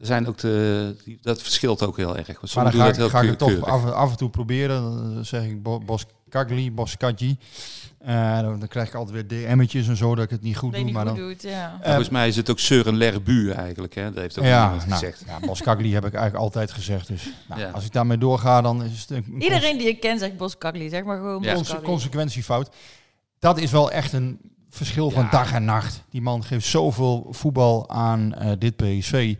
[0.00, 2.26] Er zijn ook de, die, dat verschilt ook heel erg.
[2.40, 4.30] Want Maar dan ga dat ik, heel ga ik het toch af, af en toe
[4.30, 4.82] proberen.
[5.14, 5.82] Dan zeg ik Bo-
[6.30, 7.36] Boskagli, Boskadji.
[7.98, 10.70] Eh dan, dan krijg ik altijd weer DM'tjes en zo dat ik het niet goed
[10.70, 10.88] Nee, doe.
[10.90, 11.78] niet Maar goed dan, doet, ja.
[11.80, 13.94] Eh, Volgens mij is het ook Søren Lerbu eigenlijk.
[13.94, 14.04] Hè?
[14.12, 15.22] Dat heeft ook ja, iemand nou, gezegd.
[15.26, 17.06] ja, Boskagli heb ik eigenlijk altijd gezegd.
[17.06, 17.70] Dus nou, Ja.
[17.70, 20.58] als ik daarmee doorga, dan is het een, een Iedereen die ik ken zegt Bos
[20.58, 21.56] Kakli, zeg maar gewoon Ja.
[21.82, 22.70] Consequentiefout.
[23.38, 24.38] Dat is wel echt een
[24.70, 26.02] verschil van dag en nacht.
[26.10, 29.34] Die man geeft zoveel voetbal aan eh, dit PSV.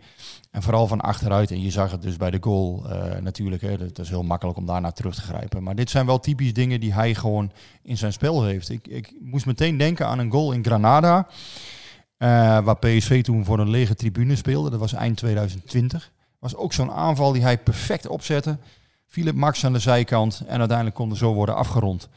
[0.51, 1.51] En vooral van achteruit.
[1.51, 3.61] En je zag het dus bij de goal eh, natuurlijk.
[3.61, 3.77] Hè.
[3.77, 5.63] Dat is heel makkelijk om daarna terug te grijpen.
[5.63, 7.51] Maar dit zijn wel typisch dingen die hij gewoon
[7.83, 8.69] in zijn spel heeft.
[8.69, 11.27] Ik, ik moest meteen denken aan een goal in Granada.
[12.17, 12.27] eh,
[12.63, 14.69] waar PSV toen voor een lege tribune speelde.
[14.69, 16.11] Dat was eind 2020.
[16.39, 18.57] Was ook zo'n aanval die hij perfect opzette.
[19.05, 20.43] Philip Max aan de zijkant.
[20.47, 22.09] En uiteindelijk kon er zo worden afgerond.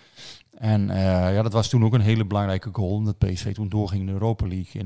[0.55, 2.90] En eh, ja, dat was toen ook een hele belangrijke goal.
[2.90, 4.83] Omdat PSV toen doorging in de Europa League.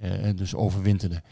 [0.00, 1.22] Eh, dus overwinterde.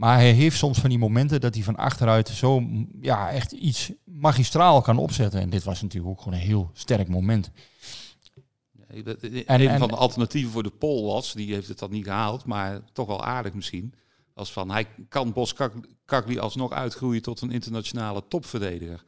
[0.00, 2.62] Maar hij heeft soms van die momenten dat hij van achteruit zo
[3.00, 5.40] ja, echt iets magistraal kan opzetten.
[5.40, 7.50] En dit was natuurlijk ook gewoon een heel sterk moment.
[8.88, 9.04] Een
[9.46, 12.44] En- en- van de alternatieven voor de Pol was, die heeft het dan niet gehaald,
[12.44, 13.94] maar toch wel aardig misschien.
[14.34, 15.54] Als van, hij kan Bos
[16.04, 19.04] Kakli alsnog uitgroeien tot een internationale topverdediger.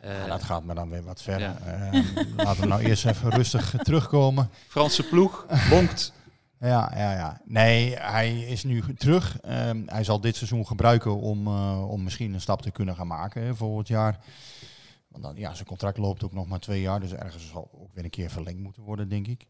[0.00, 1.48] Eh, Ja, dat gaat me dan weer wat verder.
[1.64, 1.90] Ja.
[1.92, 2.02] Eh,
[2.36, 4.50] laten we nou eerst even rustig terugkomen.
[4.68, 6.12] Franse ploeg, bonkt.
[6.60, 7.40] Ja, ja, ja.
[7.44, 9.40] Nee, hij is nu terug.
[9.40, 13.06] Ehm, hij zal dit seizoen gebruiken om, eh, om misschien een stap te kunnen gaan
[13.06, 14.18] maken hè, volgend jaar.
[15.08, 17.92] Want dan, ja, zijn contract loopt ook nog maar twee jaar, dus ergens zal ook
[17.94, 19.46] weer een keer verlengd moeten worden, denk ik.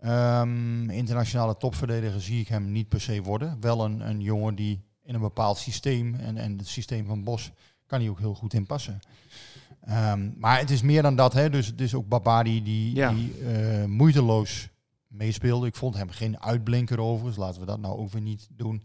[0.00, 3.60] Ehm, internationale topverdediger zie ik hem niet per se worden.
[3.60, 7.50] Wel een, een jongen die in een bepaald systeem, en, en het systeem van Bos
[7.86, 9.00] kan hij ook heel goed in passen.
[9.84, 11.50] Ehm, maar het is meer dan dat, hè.
[11.50, 13.12] dus het is ook Babadi die, Ja.
[13.12, 14.68] die eh, moeiteloos
[15.10, 15.66] meespeelde.
[15.66, 18.82] Ik vond hem geen uitblinker overigens, laten we dat nou ook weer niet doen.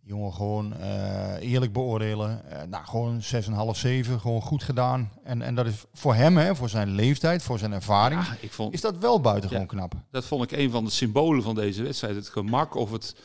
[0.00, 2.50] Jongen, gewoon eh, eerlijk beoordelen.
[2.50, 5.12] Eh, nou, gewoon 6,5, 7, gewoon goed gedaan.
[5.22, 8.52] En, en dat is voor hem, hè, voor zijn leeftijd, voor zijn ervaring, Ja, ik
[8.52, 9.68] vond, is dat wel buitengewoon Ja.
[9.68, 9.94] knap.
[10.10, 12.14] dat vond ik een van de symbolen van deze wedstrijd.
[12.14, 13.16] Het gemak of het,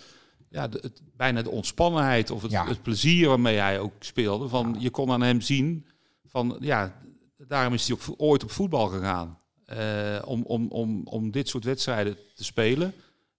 [0.50, 2.68] ja, de, het bijna de ontspannenheid of het, Ja.
[2.68, 4.48] het plezier waarmee hij ook speelde.
[4.48, 5.88] Van, Je kon aan hem zien
[6.28, 6.94] van, ja,
[7.38, 9.38] daarom is hij op, ooit op voetbal gegaan.
[9.78, 12.94] Eh, om, om, om, om dit soort wedstrijden te spelen.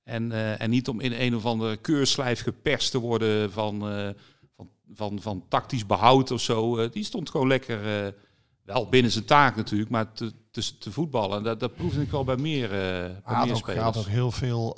[0.04, 4.08] En, eh, en niet om in een of andere keurslijf geperst te worden van, eh,
[4.56, 6.88] van, van, van tactisch behoud of zo.
[6.88, 8.14] Die stond gewoon lekker,
[8.64, 11.38] wel binnen zijn taak natuurlijk, maar te, te, te voetballen.
[11.38, 13.82] En dat, dat proefde ik wel bij meer, eh, bij had, meer ook, spelers.
[13.82, 14.76] had ook heel veel,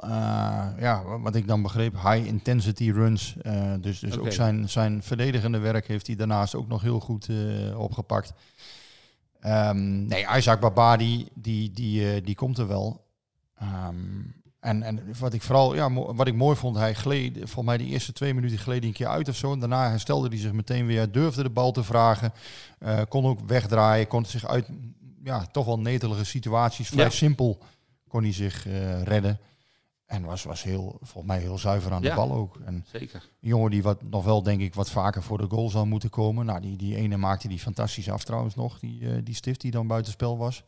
[0.78, 3.34] ja, wat ik dan begreep, high intensity runs.
[3.80, 7.28] Dus dus ook zijn, zijn verdedigende werk heeft hij daarnaast ook nog heel goed
[7.76, 8.32] opgepakt.
[9.44, 13.04] Ehm, nee, Isaac Babadi, die, die, eh, die komt er wel.
[13.58, 13.94] Ehm,
[14.60, 17.86] en, en wat ik vooral, ja, wat ik mooi vond, hij gleed, volgens mij die
[17.88, 19.52] eerste twee minuten gleed hij een keer uit of zo.
[19.52, 22.32] En daarna herstelde hij zich meteen weer, durfde de bal te vragen,
[22.78, 24.68] eh, kon ook wegdraaien, kon zich uit,
[25.24, 27.10] ja, toch wel netelige situaties, vrij Ja.
[27.10, 27.58] simpel,
[28.08, 29.38] kon hij zich eh, redden.
[30.06, 32.08] En was, was heel, volgens mij heel zuiver aan Ja.
[32.10, 32.58] de bal ook.
[32.64, 33.30] En Zeker.
[33.40, 36.10] een jongen die wat, nog wel, denk ik, wat vaker voor de goal zal moeten
[36.10, 36.46] komen.
[36.46, 39.70] Nou, die, die ene maakte die fantastisch af trouwens nog, die, eh, die stift die
[39.70, 40.64] dan buitenspel was.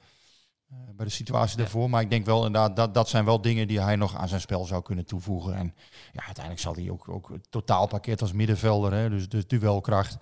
[0.71, 1.63] Eh, bij de situatie Ja.
[1.63, 1.91] daarvoor.
[1.91, 4.41] Maar ik denk wel inderdaad, dat, dat zijn wel dingen die hij nog aan zijn
[4.41, 5.55] spel zou kunnen toevoegen.
[5.55, 5.75] En
[6.13, 10.17] ja, uiteindelijk zal hij ook, ook het totaalpakket als middenvelder, hè, dus de duelkracht,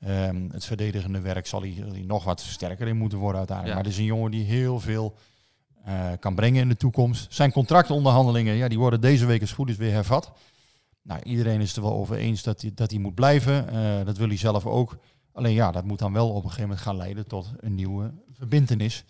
[0.00, 3.76] ehm, het verdedigende werk, zal hij, zal hij nog wat sterker in moeten worden uiteindelijk.
[3.76, 3.82] Ja.
[3.82, 5.14] Maar het is een jongen die heel veel
[5.84, 7.34] eh, kan brengen in de toekomst.
[7.34, 10.32] Zijn contractonderhandelingen, ja, die worden deze week als goed is weer hervat.
[11.02, 13.68] Nou, iedereen is er wel over eens dat hij, dat moet blijven.
[13.68, 14.96] Eh, dat wil hij zelf ook.
[15.32, 18.12] Alleen ja, dat moet dan wel op een gegeven moment gaan leiden tot een nieuwe
[18.32, 19.04] verbintenis.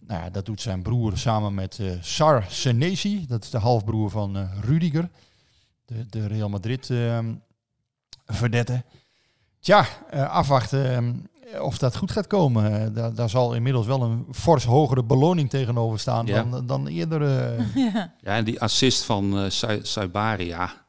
[0.00, 3.26] Nou ja, dat doet zijn broer samen met eh Sar Senesi.
[3.26, 5.10] Dat is de halfbroer van eh, Rudiger.
[5.84, 7.34] De, de Real Madrid ehm
[8.26, 8.84] verdette.
[9.60, 11.14] Tja, afwachten ehm,
[11.60, 12.80] of dat goed gaat komen.
[12.82, 16.42] Eh, daar, daar zal inmiddels wel een fors hogere beloning tegenover staan Ja.
[16.42, 17.22] dan, dan eerder.
[17.22, 18.14] eh, Ja.
[18.20, 19.50] Ja, en die assist van uh,
[20.38, 20.86] ja.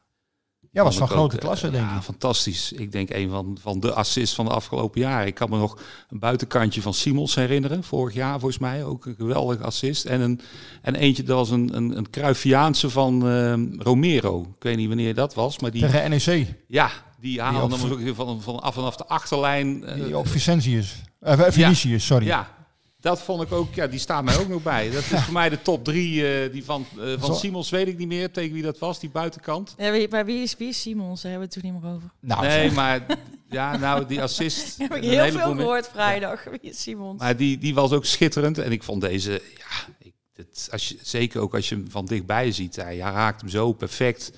[0.72, 2.02] ja, was van grote ook, klasse, eh, denk ja, ik.
[2.02, 2.72] fantastisch.
[2.72, 5.26] Ik denk een van, van de assists van de afgelopen jaren.
[5.26, 7.84] Ik kan me nog een buitenkantje van Simons herinneren.
[7.84, 10.04] Vorig jaar volgens mij ook een geweldig assist.
[10.04, 10.40] En, een,
[10.82, 14.40] en eentje dat was een, een, een Cruyffiaanse van eh, Romero.
[14.56, 15.80] Ik weet niet wanneer dat was, maar die...
[15.86, 19.84] Tegen NEC, Ja, die haalde op- hem ook van, van, af vanaf de achterlijn.
[19.84, 21.02] eh, die op Vicentius.
[21.20, 22.26] Eh, Vinicius, sorry.
[22.26, 22.54] ja,
[23.00, 24.90] dat vond ik ook, ja, die staat mij ook nog bij.
[24.90, 26.28] Dat is voor mij de top drie.
[26.42, 29.00] eh, die van, eh, van Zo- Simons weet ik niet meer tegen wie dat was,
[29.00, 29.74] die buitenkant.
[29.78, 31.22] Ja, wie, maar wie is, wie is Simons?
[31.22, 32.10] Daar hebben we het toen niet meer over.
[32.20, 33.06] Nou, Nee, maar
[33.50, 34.76] ja, nou, die assist.
[34.78, 36.44] Heb ik heel veel gehoord vrijdag.
[36.44, 37.20] Wie is Simons?
[37.20, 38.58] Maar die, die was ook schitterend.
[38.58, 42.06] En ik vond deze, ja, ik, dit, als je, zeker ook als je hem van
[42.06, 44.32] dichtbij ziet, hij, hij raakt hem zo perfect.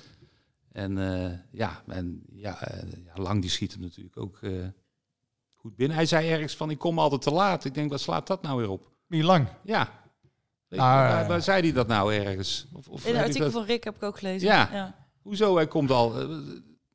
[0.73, 4.51] En eh, ja, en ja, eh, ja, Lang die schiet hem natuurlijk ook eh,
[5.53, 5.97] goed binnen.
[5.97, 7.65] Hij zei ergens van, ik kom altijd te laat.
[7.65, 8.91] Ik denk, wat slaat dat nou weer op?
[9.07, 9.47] Wie lang?
[9.63, 10.01] Ja.
[10.69, 12.67] Ah, waar, waar zei hij dat nou ergens?
[12.73, 14.47] Of, of In het ik artikel dat- van Rick heb ik ook gelezen.
[14.47, 14.69] Ja.
[14.71, 14.95] ja.
[15.21, 15.55] Hoezo?
[15.55, 16.13] Hij komt al.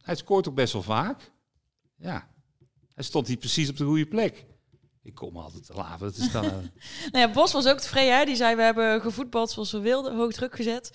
[0.01, 1.33] hij scoort ook best wel vaak.
[1.97, 2.29] Ja.
[2.95, 4.45] Hij stond hier precies op de goede plek.
[5.03, 5.99] Ik kom altijd te laat.
[6.01, 6.45] Dat is dan.
[7.13, 8.19] Nou ja, Bos was ook tevreden.
[8.19, 8.25] Hè?
[8.25, 10.91] Die zei, we hebben gevoetbald zoals we wilden, hoog druk gezet.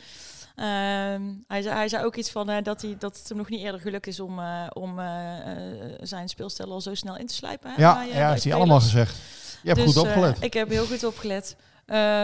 [0.56, 3.62] Ehm, hij, zei, hij zei ook iets van dat, hij, dat het hem nog niet
[3.62, 7.34] eerder gelukt is om, eh, om eh, eh, zijn speelstijl al zo snel in te
[7.34, 7.70] slijpen.
[7.70, 7.82] Hè?
[7.82, 9.16] Ja, bij, ja heeft hij allemaal gezegd.
[9.62, 10.44] Je hebt Dus, goed opgelet.
[10.44, 11.56] ik heb heel goed opgelet.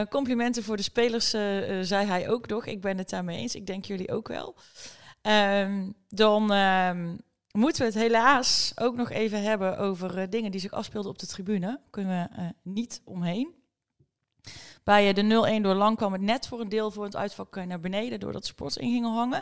[0.09, 1.29] Complimenten voor de spelers,
[1.81, 2.65] zei hij ook nog.
[2.65, 3.55] Ik ben het daarmee eens.
[3.55, 4.55] Ik denk jullie ook wel.
[5.21, 7.15] Ehm, dan ehm,
[7.51, 11.27] moeten we het helaas ook nog even hebben over dingen die zich afspeelden op de
[11.27, 11.79] tribune.
[11.89, 13.53] Kunnen we eh, niet omheen.
[14.89, 17.80] Bij de 0-1 door Lang kwam het net voor een deel voor het uitvak naar
[17.80, 19.41] beneden, doordat supporters in gingen hangen.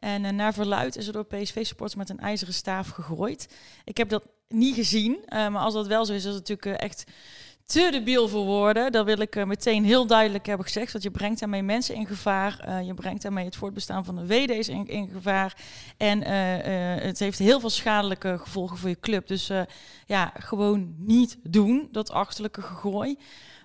[0.00, 3.56] En eh, naar verluid is er door PSV-supporters met een ijzeren staaf gegooid.
[3.84, 6.66] Ik heb dat niet gezien, eh, maar als dat wel zo is, is het natuurlijk
[6.66, 7.04] eh, echt
[7.64, 8.92] te debiel voor woorden.
[8.92, 10.92] Dat wil ik meteen heel duidelijk hebben gezegd.
[10.92, 12.82] Want je brengt daarmee mensen in gevaar.
[12.84, 15.56] je brengt daarmee het voortbestaan van de WD's in, gevaar.
[15.96, 16.22] En
[17.02, 19.26] het heeft heel veel schadelijke gevolgen voor je club.
[19.26, 19.50] Dus
[20.06, 23.18] ja, gewoon niet doen, dat achterlijke gegooi.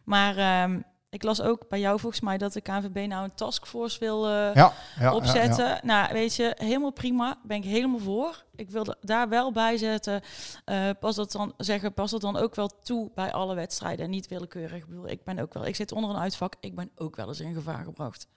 [0.04, 4.00] Maar ehm, ik las ook bij jou volgens mij dat de KNVB nou een taskforce
[4.00, 5.66] wil eh, ja, ja, ja, opzetten.
[5.66, 5.80] ja.
[5.84, 7.40] Nou, weet je, helemaal prima.
[7.44, 8.44] Ben ik helemaal voor.
[8.56, 10.22] Ik wilde daar wel bij zetten.
[10.66, 14.12] eh, pas dat dan zeggen, pas dat dan ook wel toe bij alle wedstrijden en
[14.12, 14.78] niet willekeurig.
[14.78, 16.54] Ik bedoel, ik ben ook wel, ik zit onder een uitvak.
[16.60, 18.28] Ik ben ook wel eens in gevaar gebracht.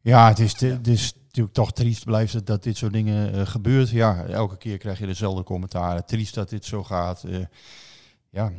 [0.00, 3.32] Ja, het is, te- het is natuurlijk toch triest blijft het dat dit soort dingen
[3.34, 3.90] eh gebeurt.
[3.90, 6.04] Ja, elke keer krijg je dezelfde commentaren.
[6.06, 7.24] Triest dat dit zo gaat.
[7.24, 7.38] Eh,
[8.30, 8.52] ja,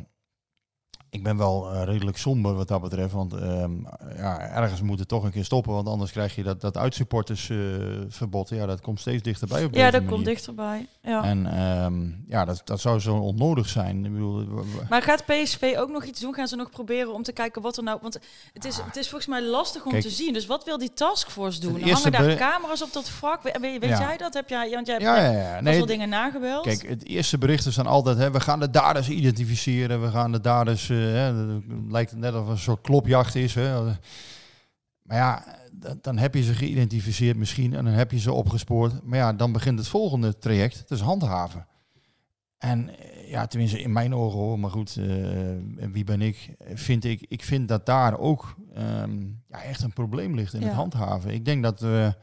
[1.10, 3.12] ik ben wel eh, redelijk somber wat dat betreft.
[3.12, 3.72] Want ehm,
[4.16, 5.72] ja, ergens moet het toch een keer stoppen.
[5.72, 8.48] Want anders krijg je dat, dat uitsupportersverbod.
[8.48, 10.10] ja, dat komt steeds dichterbij op Ja, deze dat manier.
[10.14, 10.86] komt dichterbij.
[11.02, 11.24] Ja.
[11.24, 14.04] En ehm, ja, dat, dat zou zo onnodig zijn.
[14.04, 14.44] Ik bedoel,
[14.88, 16.34] Maar gaat PSV ook nog iets doen?
[16.34, 17.98] Gaan ze nog proberen om te kijken wat er nou...
[18.02, 18.18] Want
[18.52, 20.32] het is, het is volgens mij lastig om Kijk, te zien.
[20.32, 21.80] Dus wat wil die taskforce doen?
[21.82, 23.42] Hangen daar camera's op dat vrak?
[23.42, 23.98] We- Weet, weet Ja.
[24.00, 24.34] jij dat?
[24.34, 26.64] Heb jij, want jij hebt ja, ja, Nee, wel dingen nagebeld.
[26.64, 30.02] Kijk, het eerste bericht is dan altijd, hè, we gaan de daders identificeren.
[30.02, 33.54] We gaan de daders, eh, hè, het lijkt net of het een soort klopjacht is.
[33.54, 33.82] Hè.
[35.02, 35.44] Maar ja,
[36.00, 39.02] dan heb je ze geïdentificeerd misschien en dan heb je ze opgespoord.
[39.04, 41.66] Maar ja, dan begint het volgende traject, is handhaven.
[42.58, 45.06] En eh, ja, tenminste in mijn ogen hoor, maar goed, eh,
[45.92, 46.54] wie ben ik?
[46.74, 50.66] Vind ik, ik vind dat daar ook ehm, ja, echt een probleem ligt in Ja.
[50.66, 51.30] het handhaven.
[51.34, 52.14] Ik denk dat we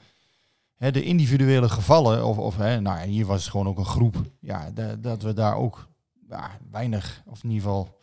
[0.75, 4.21] hè, de individuele gevallen, of, of hè, nou, hier was het gewoon ook een groep,
[4.39, 5.87] ja, da- dat we daar ook
[6.29, 7.96] ja, weinig, of in ieder geval,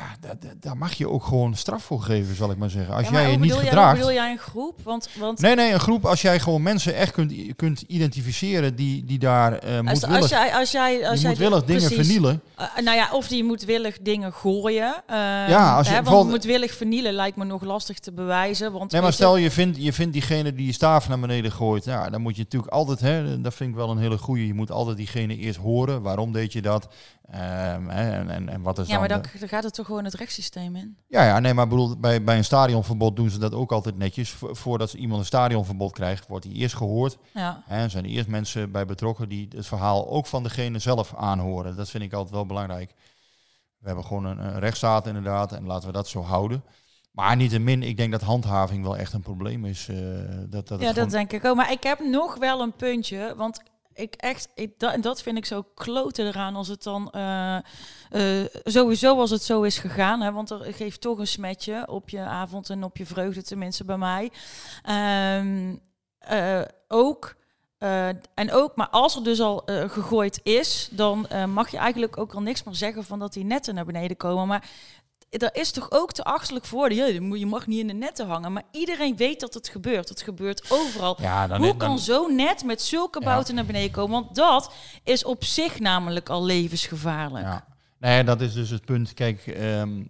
[0.00, 2.94] ja, da- da- daar mag je ook gewoon straf voor geven, zal ik maar zeggen.
[2.94, 3.96] Als Ja, maar jij je niet hoe gedraagt.
[3.98, 4.80] bedoel jij een groep?
[4.84, 9.04] Want, want Nee, nee, een groep, als jij gewoon mensen echt kunt, kunt identificeren die,
[9.04, 12.42] die daar eh als, moedwillig, als jij, als jij, als jij moedwillig dingen precies, vernielen.
[12.56, 14.94] eh, nou ja, of die moedwillig dingen gooien.
[15.06, 15.16] eh,
[15.48, 18.72] Ja, als je hè, want bijvoorbeeld- moedwillig vernielen lijkt me nog lastig te bewijzen.
[18.72, 21.84] Want Nee, maar stel je vindt, je vindt diegene die je staaf naar beneden gooit.
[21.84, 24.46] Ja, dan moet je natuurlijk altijd, hè, dat vind ik wel een hele goeie.
[24.46, 26.02] Je moet altijd diegene eerst horen.
[26.02, 26.88] Waarom deed je dat?
[27.30, 29.20] Ehm, hè, en, en, en wat is ja, maar dan...
[29.22, 30.96] dan, de- dan gaat het toch gewoon het rechtssysteem in.
[31.08, 34.30] Ja, ja, nee, maar bedoel, bij, bij een stadionverbod doen ze dat ook altijd netjes.
[34.30, 37.16] Vo- voordat iemand een stadionverbod krijgt, wordt hij eerst gehoord.
[37.34, 37.62] Ja.
[37.66, 41.76] Hè, zijn er eerst mensen bij betrokken die het verhaal ook van degene zelf aanhoren.
[41.76, 42.94] Dat vind ik altijd wel belangrijk.
[43.78, 46.64] We hebben gewoon een, een rechtsstaat inderdaad en laten we dat zo houden.
[47.10, 49.88] Maar niettemin, ik denk dat handhaving wel echt een probleem is.
[49.88, 49.96] eh,
[50.48, 51.56] dat, dat Ja, dat gewoon- denk ik ook.
[51.56, 53.34] Maar ik heb nog wel een puntje.
[53.36, 53.62] Want
[53.94, 58.46] ik echt, ik, dat, dat vind ik zo kloten eraan als het dan eh, eh,
[58.64, 60.20] sowieso als het zo is gegaan.
[60.20, 63.84] Hè, want er geeft toch een smetje op je avond en op je vreugde, tenminste
[63.84, 64.30] bij mij.
[64.82, 65.76] Ehm,
[66.18, 67.38] eh, ook.
[68.34, 72.40] en ook, maar als er dus al gegooid is, dan mag je eigenlijk ook al
[72.40, 74.46] niks meer zeggen van dat die netten naar beneden komen.
[74.46, 74.68] Maar
[75.38, 76.92] dat is toch ook te achterlijk voor.
[76.92, 78.52] Je mag niet in de netten hangen.
[78.52, 80.08] Maar iedereen weet dat het gebeurt.
[80.08, 81.16] Het gebeurt overal.
[81.20, 83.24] Ja, dan, Hoe dan- kan zo net met zulke Ja.
[83.26, 84.22] bouten naar beneden komen?
[84.22, 84.72] Want dat
[85.04, 87.44] is op zich namelijk al levensgevaarlijk.
[87.46, 87.66] Ja.
[87.98, 89.14] Nee, dat is dus het punt.
[89.14, 90.04] Kijk, ehm,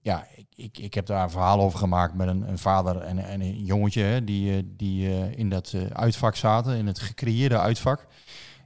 [0.00, 3.18] ja, ik, ik, ik heb daar een verhaal over gemaakt met een, een vader en,
[3.18, 6.98] en een jongetje hè, die, eh, die eh, in dat eh, uitvak zaten, in het
[7.00, 8.06] gecreëerde uitvak.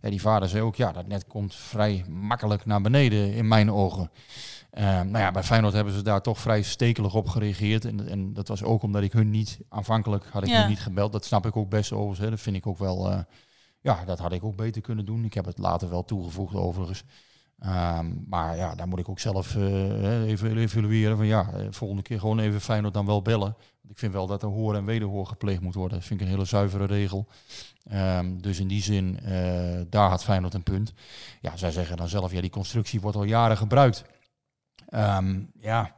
[0.02, 3.72] Ja, die vader zei ook, ja, dat net komt vrij makkelijk naar beneden in mijn
[3.72, 4.10] ogen.
[4.70, 7.84] Ehm, nou ja, bij Feyenoord hebben ze daar toch vrij stekelig op gereageerd.
[7.84, 10.60] En, en dat was ook omdat ik hun niet, aanvankelijk had ik Ja.
[10.60, 11.12] hun niet gebeld.
[11.12, 12.18] Dat snap ik ook best overigens.
[12.18, 12.30] Hè.
[12.30, 13.18] Dat vind ik ook wel, eh,
[13.80, 15.24] ja, dat had ik ook beter kunnen doen.
[15.24, 17.04] Ik heb het later wel toegevoegd overigens.
[17.58, 21.16] Ehm, maar ja, daar moet ik ook zelf eh, even evalueren.
[21.16, 23.56] Van ja, eh, volgende keer gewoon even Feyenoord dan wel bellen.
[23.80, 25.98] Want ik vind wel dat er hoor en wederhoor gepleegd moet worden.
[25.98, 27.26] Dat vind ik een hele zuivere regel.
[27.88, 30.92] Ehm, dus in die zin, eh, daar had Feyenoord een punt.
[31.40, 34.04] Ja, zij zeggen dan zelf, ja, die constructie wordt al jaren gebruikt.
[34.90, 35.94] Ehm, ja,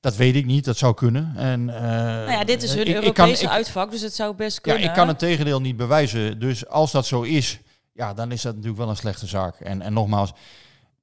[0.00, 0.64] dat weet ik niet.
[0.64, 1.32] Dat zou kunnen.
[1.36, 4.56] En, nou ja, dit is hun ik- ik Europese kan- uitvak, dus het zou best
[4.56, 4.88] ja, kunnen.
[4.88, 6.40] ik kan het tegendeel niet bewijzen.
[6.40, 7.58] Dus als dat zo is,
[7.92, 9.60] ja, dan is dat natuurlijk wel een slechte zaak.
[9.60, 10.32] En, en nogmaals,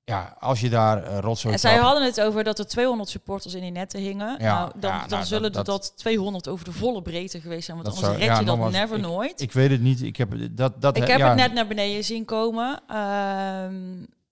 [0.03, 3.09] ja, als je daar uh, rotzooi En zij trapt- hadden het over dat er 200
[3.09, 4.35] supporters in die netten hingen.
[4.39, 7.65] Ja, nou, dan, ja, dan nou, zullen dat- dat 200 over de volle breedte geweest
[7.65, 7.77] zijn.
[7.77, 9.41] Want anders zou- red ja, je dat nogmaals, never ik- nooit.
[9.41, 10.01] Ik weet het niet.
[10.01, 12.81] Ik heb dat, dat Ik heb ja, het net naar beneden zien komen.
[12.87, 13.73] Ehm,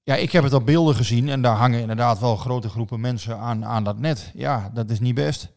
[0.04, 3.38] Ja, ik heb het op beelden gezien en daar hangen inderdaad wel grote groepen mensen
[3.38, 4.32] aan, aan dat net.
[4.34, 5.52] Ja, dat is niet best.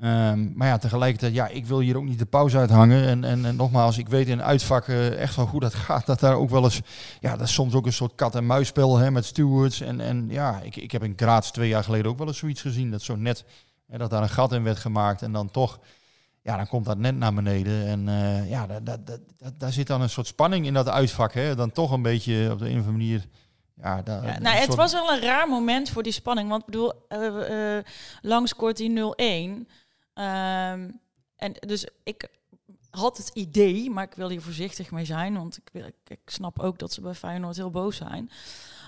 [0.00, 3.06] Ehm, maar ja, tegelijkertijd, ja, ik wil hier ook niet de pauze uithangen.
[3.06, 6.06] En, en, en nogmaals, ik weet in uitvakken echt wel hoe dat gaat.
[6.06, 6.80] Dat daar ook wel eens,
[7.20, 9.80] ja, dat is soms ook een soort kat-en-muisspel met stewards.
[9.80, 12.60] En, en ja, ik, ik heb in Graz twee jaar geleden ook wel eens zoiets
[12.60, 12.90] gezien.
[12.90, 13.44] Dat zo net,
[13.86, 15.78] hè, dat daar een gat in werd gemaakt en dan toch,
[16.42, 17.86] ja, dan komt dat net naar beneden.
[17.86, 18.66] En eh, ja,
[19.56, 21.32] daar zit dan een soort spanning in dat uitvak.
[21.32, 21.54] Hè.
[21.54, 23.26] Dan toch een beetje op de een of andere manier,
[23.82, 26.48] ja, daar, ja, een nou, het soort- was wel een raar moment voor die spanning.
[26.48, 27.84] Want ik bedoel, eh, eh,
[28.20, 29.68] lang scoort die 0-1.
[30.14, 30.90] Ehm,
[31.36, 32.28] en dus ik
[32.90, 35.34] had het idee, maar ik wil hier voorzichtig mee zijn.
[35.36, 38.30] Want ik, wil- ik, ik snap ook dat ze bij Feyenoord heel boos zijn.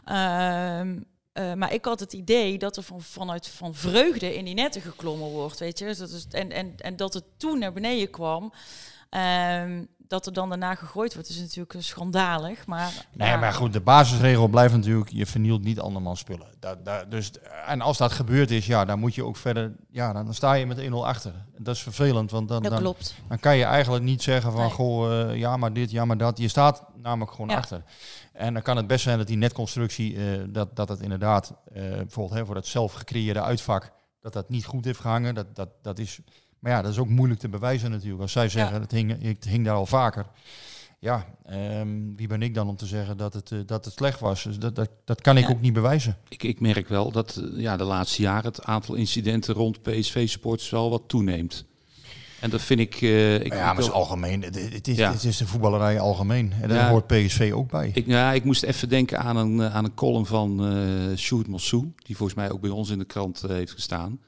[0.05, 1.01] Ehm,
[1.33, 4.81] eh, maar ik had het idee dat er van, vanuit van vreugde in die netten
[4.83, 5.85] geklommen wordt, weet je.
[5.85, 8.53] Dus dat is, en, en, en dat het toen naar beneden kwam.
[9.11, 12.67] Ehm, dat er dan daarna gegooid wordt, is natuurlijk schandalig.
[12.67, 13.37] Maar, Nee, ja.
[13.37, 16.47] maar goed, de basisregel blijft natuurlijk, je vernielt niet andermans spullen.
[16.59, 17.31] Dat, dat, dus,
[17.67, 20.53] en als dat gebeurd is, ja, dan moet je ook verder, ja, dan, dan sta
[20.53, 21.33] je met 1-0 achter.
[21.59, 23.15] Dat is vervelend, want dan, Dat dan, klopt.
[23.29, 24.71] dan kan je eigenlijk niet zeggen van, Nee.
[24.71, 26.39] goh, eh, ja, maar dit, ja, maar dat.
[26.39, 27.57] Je staat namelijk gewoon Ja.
[27.57, 27.83] achter.
[28.33, 31.83] En dan kan het best zijn dat die netconstructie, eh, dat, dat het inderdaad, eh,
[31.83, 35.35] bijvoorbeeld hè, voor dat zelf gecreëerde uitvak, dat dat niet goed heeft gehangen.
[35.35, 36.19] Dat, dat, dat is,
[36.63, 38.23] maar ja, dat is ook moeilijk te bewijzen natuurlijk.
[38.23, 40.27] Als zij zeggen, het, hing, het hing daar al vaker.
[40.99, 44.21] Ja, ehm, wie ben ik dan om te zeggen dat het, eh, dat het slecht
[44.21, 44.43] was?
[44.43, 45.51] Dus dat, dat, dat kan ik Ja.
[45.51, 46.17] ook niet bewijzen.
[46.29, 50.71] Ik, ik merk wel dat eh, ja, de laatste jaren het aantal incidenten rond PSV-supporters
[50.71, 51.65] wel wat toeneemt.
[52.41, 52.95] En dat vind ik...
[52.95, 54.43] eh, ik ja, maar het is algemeen.
[54.43, 55.13] Het, het is, Ja.
[55.13, 56.53] het is de voetballerij algemeen.
[56.61, 56.89] En daar Ja.
[56.89, 57.91] hoort PSV ook bij.
[57.95, 61.93] Ik, ja, ik moest even denken aan een, aan een column van eh Sjoerd Mossou,
[61.97, 64.19] die volgens mij ook bij ons in de krant heeft gestaan.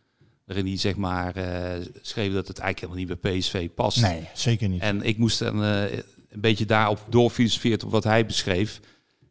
[0.44, 4.00] Waarin hij zeg maar eh, schreef dat het eigenlijk helemaal niet bij PSV past.
[4.00, 4.80] nee, zeker niet.
[4.80, 8.80] En ik moest dan eh, een beetje daarop doorfilosoferen op wat hij beschreef.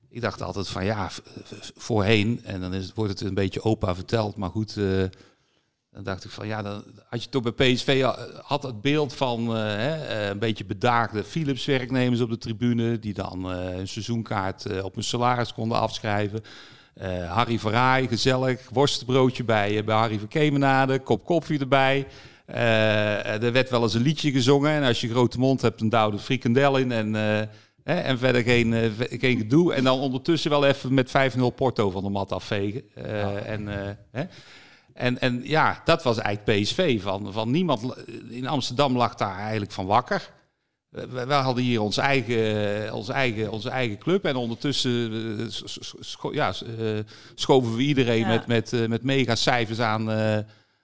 [0.09, 1.09] Ik dacht altijd van ja,
[1.75, 5.03] voorheen, en dan is, wordt het een beetje opa verteld, maar goed, eh,
[5.91, 8.05] dan dacht ik van ja, dan had je toch bij PSV
[8.41, 13.87] had het beeld van hè, een beetje bedaagde Philips-werknemers op de tribune, die dan een
[13.87, 16.43] seizoenkaart op hun salaris konden afschrijven.
[16.93, 22.07] Eh, Harry Verraai, gezellig, worstenbroodje bij, bij Harry van Kemenade, kop koffie erbij.
[22.45, 25.79] Eh, er werd wel eens een liedje gezongen en als je een grote mond hebt,
[25.79, 27.47] dan douw de frikandel in en, eh,
[27.83, 29.73] hè, en verder geen, geen gedoe.
[29.73, 32.83] En dan ondertussen wel even met 5-0 Porto van de mat afvegen.
[33.45, 34.23] En, eh, hè.
[34.93, 37.01] En, en ja, dat was eigenlijk PSV.
[37.01, 37.95] Van, van niemand
[38.29, 40.29] in Amsterdam lag daar eigenlijk van wakker.
[40.93, 44.25] We, we hadden hier ons eigen, onze, eigen, onze eigen club.
[44.25, 45.45] En ondertussen eh,
[45.99, 46.85] scho- ja, eh,
[47.35, 48.27] schoven we iedereen Ja.
[48.27, 50.37] met, met, eh, met mega cijfers aan, eh,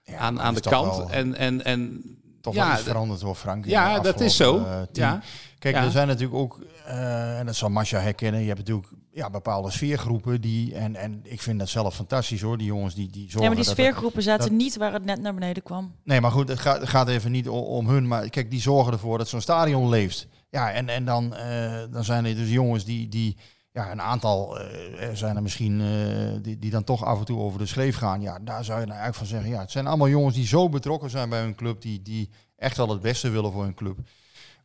[0.04, 0.96] Ja, aan, aan de kant.
[0.96, 2.02] wel- En, en, en
[2.40, 3.64] Toch ja, wel iets veranderd door Frank.
[3.66, 4.66] ja, dat is zo.
[4.92, 5.22] ja.
[5.58, 5.84] Kijk, Ja.
[5.84, 9.70] er zijn natuurlijk ook, eh, en dat zal Masha herkennen, je hebt natuurlijk ja, bepaalde
[9.70, 13.40] sfeergroepen die, en, en ik vind dat zelf fantastisch hoor, die jongens die, die zorgen
[13.42, 15.94] Ja, maar die sfeergroepen zaten dat- niet waar het net naar beneden kwam.
[16.04, 18.08] Nee, maar goed, het gaat, gaat even niet om hun.
[18.08, 20.26] Maar kijk, die zorgen ervoor dat zo'n stadion leeft.
[20.50, 23.36] Ja, en, en dan, eh, dan zijn er dus jongens die, die
[23.72, 27.38] ja, een aantal eh, zijn er misschien eh, die, die dan toch af en toe
[27.40, 28.20] over de schreef gaan.
[28.20, 29.50] Ja, daar zou je nou eigenlijk van zeggen.
[29.50, 32.76] Ja, het zijn allemaal jongens die zo betrokken zijn bij hun club, die, die echt
[32.76, 33.98] wel het beste willen voor hun club.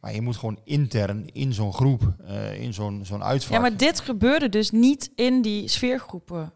[0.06, 3.54] Maar je moet gewoon intern in zo'n groep, eh, in zo'n zo'n uitvak.
[3.54, 6.54] Ja, maar dit gebeurde dus niet in die sfeergroepen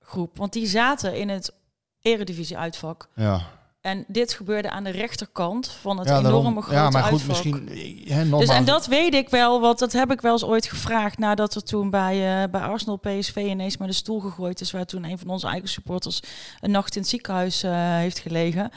[0.00, 0.36] groep.
[0.36, 1.54] Want die zaten in het
[2.00, 3.08] eredivisie-uitvak.
[3.14, 3.60] ja.
[3.82, 7.10] En dit gebeurde aan de rechterkant van het ja, daarom- enorme grote Ja, maar goed,
[7.12, 7.28] uitvak.
[7.28, 7.68] misschien...
[8.08, 11.18] Hè, Dus, en dat weet ik wel, want dat heb ik wel eens ooit gevraagd
[11.18, 14.84] nadat er toen bij, eh, bij Arsenal PSV ineens met de stoel gegooid is, waar
[14.84, 16.20] toen een van onze eigen supporters
[16.60, 18.70] een nacht in het ziekenhuis eh, heeft gelegen.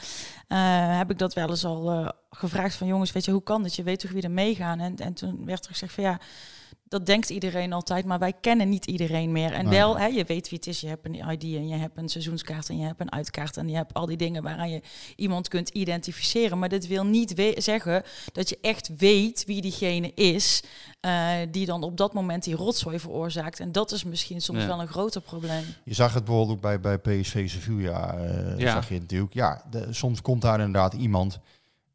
[0.47, 0.57] Eh,
[0.97, 3.75] heb ik dat wel eens al gevraagd van jongens, weet je, hoe kan dit?
[3.75, 4.79] Je weet toch wie er meegaan?
[4.79, 6.19] En, en toen werd er gezegd van ja,
[6.87, 9.51] dat denkt iedereen altijd, maar wij kennen niet iedereen meer.
[9.53, 9.77] En Nee.
[9.79, 12.09] wel, hè, je weet wie het is, je hebt een ID en je hebt een
[12.09, 14.81] seizoenskaart en je hebt een uitkaart en je hebt al die dingen waaraan je
[15.15, 16.59] iemand kunt identificeren.
[16.59, 20.63] Maar dit wil niet zeggen dat je echt weet wie diegene is
[20.99, 23.59] eh, die dan op dat moment die rotzooi veroorzaakt.
[23.59, 24.67] En dat is misschien soms Ja.
[24.67, 25.63] wel een groter probleem.
[25.83, 28.13] Je zag het bijvoorbeeld ook bij, bij PSV Sevilla.
[28.17, 28.71] eh, Ja.
[28.71, 29.33] Zag je natuurlijk.
[29.33, 31.39] Ja, de- soms komt daar inderdaad iemand.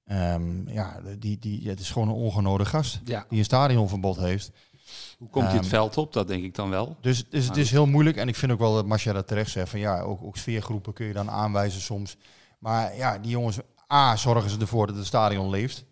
[0.06, 3.00] ehm, ja, die, die, het is gewoon een ongenode gast.
[3.04, 3.24] Ja.
[3.28, 4.50] Die een stadionverbod heeft.
[5.18, 6.12] Hoe komt hij het Ehm, veld op?
[6.12, 6.96] Dat denk ik dan wel.
[7.00, 8.16] Dus, dus het is heel moeilijk.
[8.16, 9.68] En ik vind ook wel dat Marcia dat terecht zegt.
[9.68, 12.16] Van ja, ook, ook sfeergroepen kun je dan aanwijzen soms.
[12.58, 13.58] Maar ja, die jongens,
[13.92, 15.84] A, zorgen ze ervoor dat het stadion leeft.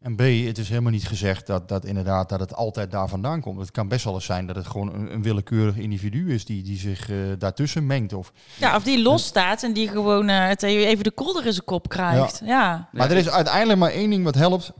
[0.00, 3.40] En B, het is helemaal niet gezegd dat, dat inderdaad dat het altijd daar vandaan
[3.40, 3.60] komt.
[3.60, 6.62] Het kan best wel eens zijn dat het gewoon een, een willekeurig individu is die,
[6.62, 8.12] die zich eh, daartussen mengt.
[8.12, 11.64] Of, Ja, of die losstaat en die gewoon eh, het even de kolder in zijn
[11.64, 12.40] kop krijgt.
[12.44, 12.88] Ja.
[12.92, 14.72] Maar er is uiteindelijk maar één ding wat helpt.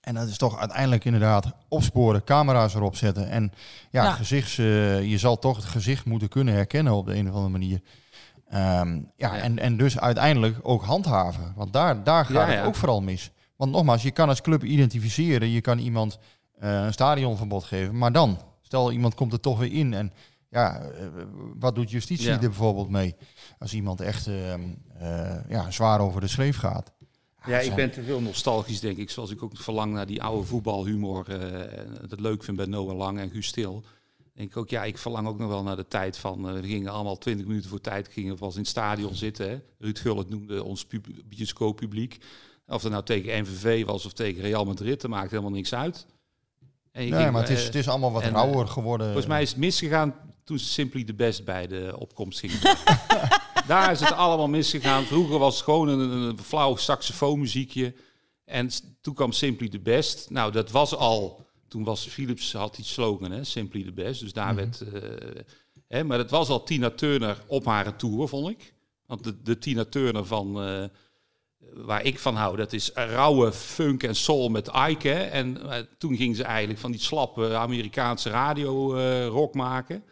[0.00, 3.28] En dat is toch uiteindelijk inderdaad opsporen, camera's erop zetten.
[3.28, 3.52] En
[3.90, 4.12] ja, Ja.
[4.12, 7.52] Gezichts, eh, je zal toch het gezicht moeten kunnen herkennen op de een of andere
[7.52, 7.80] manier.
[8.48, 9.36] Ehm, ja, Ja.
[9.36, 11.52] En, en dus uiteindelijk ook handhaven.
[11.56, 12.64] Want daar, daar gaat Ja, het ja.
[12.64, 13.30] ook vooral mis.
[13.56, 15.48] Want nogmaals, je kan als club identificeren.
[15.50, 16.18] Je kan iemand
[16.58, 17.98] eh, een stadionverbod geven.
[17.98, 19.94] Maar dan, stel iemand komt er toch weer in.
[19.94, 20.12] En
[20.48, 21.06] ja, eh,
[21.58, 22.32] wat doet justitie Ja.
[22.32, 23.14] er bijvoorbeeld mee?
[23.58, 24.60] Als iemand echt ehm,
[24.98, 26.92] eh, ja, zwaar over de schreef gaat.
[27.46, 29.10] Ja, ik ben te veel nostalgisch, denk ik.
[29.10, 31.28] Zoals ik ook verlang naar die oude voetbalhumor.
[31.28, 31.78] eh,
[32.10, 33.84] het leuk vind bij Noah Lang en Guus Stil.
[34.34, 36.48] Denk ik ook, ja, ik verlang ook nog wel naar de tijd van...
[36.48, 39.50] eh, we gingen allemaal 20 minuten voor tijd, gingen we in het stadion zitten.
[39.50, 39.60] Hè.
[39.78, 42.18] Ruud Gullit noemde ons pub- bioscooppubliek.
[42.66, 46.06] Of het nou tegen NVV was of tegen Real Madrid, dat maakt helemaal niks uit.
[46.92, 49.06] En Nee, ging, maar het is, eh, het is allemaal wat en, rauwer geworden.
[49.06, 50.14] Volgens mij is het misgegaan
[50.44, 52.58] toen ze Simply the Best bij de opkomst gingen.
[53.66, 55.04] Daar is het allemaal misgegaan.
[55.04, 57.94] Vroeger was het gewoon een, een flauw saxofoonmuziekje.
[58.44, 58.68] En
[59.00, 60.30] toen kwam Simply the Best.
[60.30, 61.48] Nou, dat was al...
[61.68, 64.20] Toen was Philips, had die slogan, hè, Simply the Best.
[64.20, 64.80] Dus daar werd...
[64.80, 65.42] eh,
[65.88, 68.74] hè, maar het was al Tina Turner op haar tour, vond ik.
[69.06, 70.62] Want de, de Tina Turner van...
[70.62, 70.84] eh,
[71.74, 75.12] waar ik van hou, dat is rauwe funk en soul met Ike.
[75.12, 80.04] En eh, toen ging ze eigenlijk van die slappe Amerikaanse radio eh, rock maken.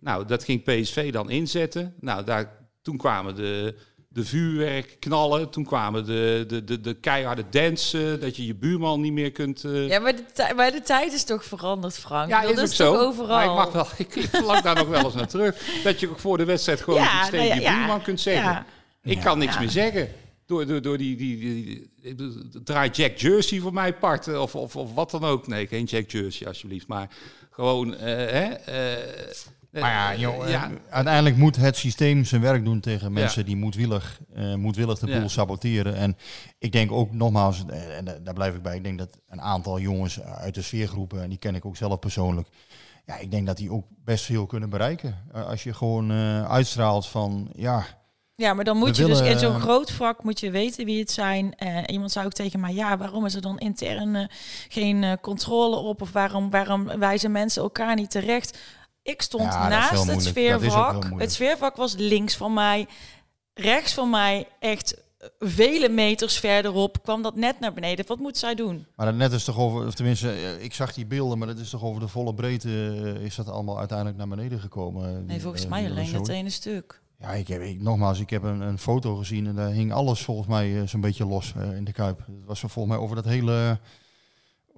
[0.00, 1.94] Nou, dat ging PSV dan inzetten.
[2.00, 3.74] Nou, daar, toen kwamen de,
[4.08, 5.50] de vuurwerk knallen.
[5.50, 8.20] Toen kwamen de, de, de, de keiharde dansen.
[8.20, 9.64] Dat je je buurman niet meer kunt...
[9.64, 12.28] eh, Ja, maar de, tij- maar de tijd is toch veranderd, Frank?
[12.28, 12.92] ja, dat is ook is zo.
[12.92, 13.36] toch overal?
[13.36, 15.82] Maar ik, mag wel, ik, verlang daar nog wel eens naar terug.
[15.84, 18.20] Dat je ook voor de wedstrijd gewoon Ja, iets tegen nou je ja, buurman kunt
[18.20, 18.50] zeggen.
[18.50, 18.66] Ja.
[19.02, 20.08] Ik kan niks meer zeggen.
[20.46, 24.38] Door, door, door die, die, die, die- draai Jack Jersey voor mij part.
[24.38, 25.46] Of, of, of wat dan ook.
[25.46, 26.86] Nee, geen Jack Jersey alsjeblieft.
[26.86, 27.08] Maar
[27.50, 27.94] gewoon...
[27.96, 29.32] eh, hè, eh,
[29.70, 30.64] Maar ja, eh, joh, ja.
[30.64, 35.06] eh, uiteindelijk moet het systeem zijn werk doen tegen mensen die moedwillig, eh moedwillig de
[35.06, 35.18] Ja.
[35.18, 35.94] boel saboteren.
[35.96, 36.16] En
[36.58, 39.40] ik denk ook nogmaals, eh, en da- daar blijf ik bij, ik denk dat een
[39.40, 42.48] aantal jongens uit de sfeergroepen, en die ken ik ook zelf persoonlijk,
[43.06, 45.16] ja, ik denk dat die ook best veel kunnen bereiken.
[45.32, 47.84] Eh, als je gewoon eh, uitstraalt van, ja,
[48.38, 50.84] Ja, maar dan moet We je dus in zo'n eh, groot vak moet je weten
[50.84, 51.54] wie het zijn.
[51.56, 54.24] Eh, iemand zei ook tegen mij, ja, waarom is er dan intern eh,
[54.68, 56.02] geen eh, controle op?
[56.02, 58.58] Of waarom, waarom wijzen mensen elkaar niet terecht?
[59.06, 61.10] Ik stond Ja, naast het sfeervak.
[61.16, 62.86] Het sfeervak was links van mij.
[63.54, 68.06] Rechts van mij, echt eh, vele meters verderop, kwam dat net naar beneden.
[68.06, 68.86] Wat moet zij doen?
[68.96, 71.58] maar dat net is toch over, of tenminste, eh, ik zag die beelden, maar dat
[71.58, 75.26] is toch over de volle breedte eh, is dat allemaal uiteindelijk naar beneden gekomen.
[75.26, 77.00] Nee, volgens mij die alleen het ene stuk.
[77.18, 80.22] Ja, ik heb, ik, nogmaals, ik heb een, een foto gezien en daar hing alles
[80.22, 82.18] volgens mij zo'n beetje los in de kuip.
[82.18, 83.78] Het was zo volgens mij over dat hele,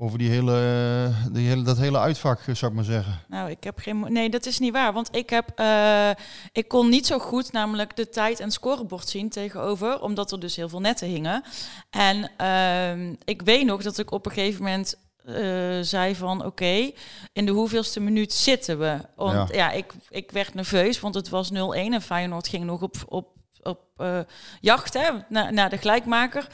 [0.01, 3.21] over die hele, die hele, dat hele uitvak, eh, zou ik maar zeggen.
[3.29, 4.13] Nou, ik heb geen.
[4.13, 4.93] Nee, dat is niet waar.
[4.93, 5.51] Want ik heb.
[5.55, 6.11] eh,
[6.53, 10.01] ik kon niet zo goed namelijk de tijd en scorebord zien tegenover.
[10.01, 11.43] Omdat er dus heel veel netten hingen.
[11.91, 14.95] En ehm, ik weet nog dat ik op een gegeven moment.
[15.25, 15.35] eh,
[15.81, 16.91] zei van oké,
[17.33, 18.97] in de hoeveelste minuut zitten we?
[19.17, 19.55] Want Ja.
[19.57, 21.55] ja, ik, ik werd nerveus, want het was 0-1
[21.93, 23.27] en Feyenoord ging nog op, op,
[23.63, 24.19] op eh,
[24.61, 25.11] jacht hè,
[25.51, 26.47] naar, de gelijkmaker.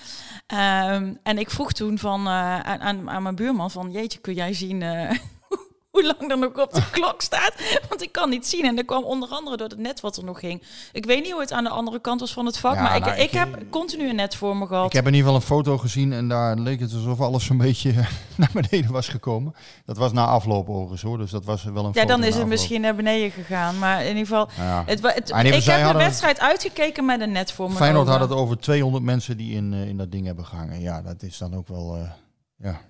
[0.47, 4.35] Ehm, en ik vroeg toen van, eh, aan, aan, aan mijn buurman van jeetje, kun
[4.35, 5.11] jij zien eh,
[5.95, 7.53] hoe lang er nog op de klok staat?
[7.89, 8.65] Want ik kan niet zien.
[8.65, 10.63] En dat kwam onder andere door het net wat er nog ging.
[10.93, 13.01] Ik weet niet hoe het aan de andere kant was van het vak, Ja, maar
[13.01, 14.87] nou, ik, ik, ik- heb continu een net voor me gehad.
[14.87, 17.57] Ik heb in ieder geval een foto gezien en daar leek het alsof alles zo'n
[17.59, 17.93] beetje
[18.37, 19.55] naar beneden was gekomen.
[19.85, 22.47] Dat was na afloop overigens hoor, dus dat was wel een ja, dan is het
[22.47, 23.79] misschien naar beneden gegaan.
[23.79, 24.83] Maar in ieder geval, Ja.
[24.87, 27.75] het, ieder ik heb de wedstrijd uitgekeken met een net voor me.
[27.77, 30.81] Feyenoord had het over 200 mensen die in, eh, in dat ding hebben gehangen.
[30.81, 32.11] Ja, dat is dan ook wel, eh,
[32.57, 32.81] ja.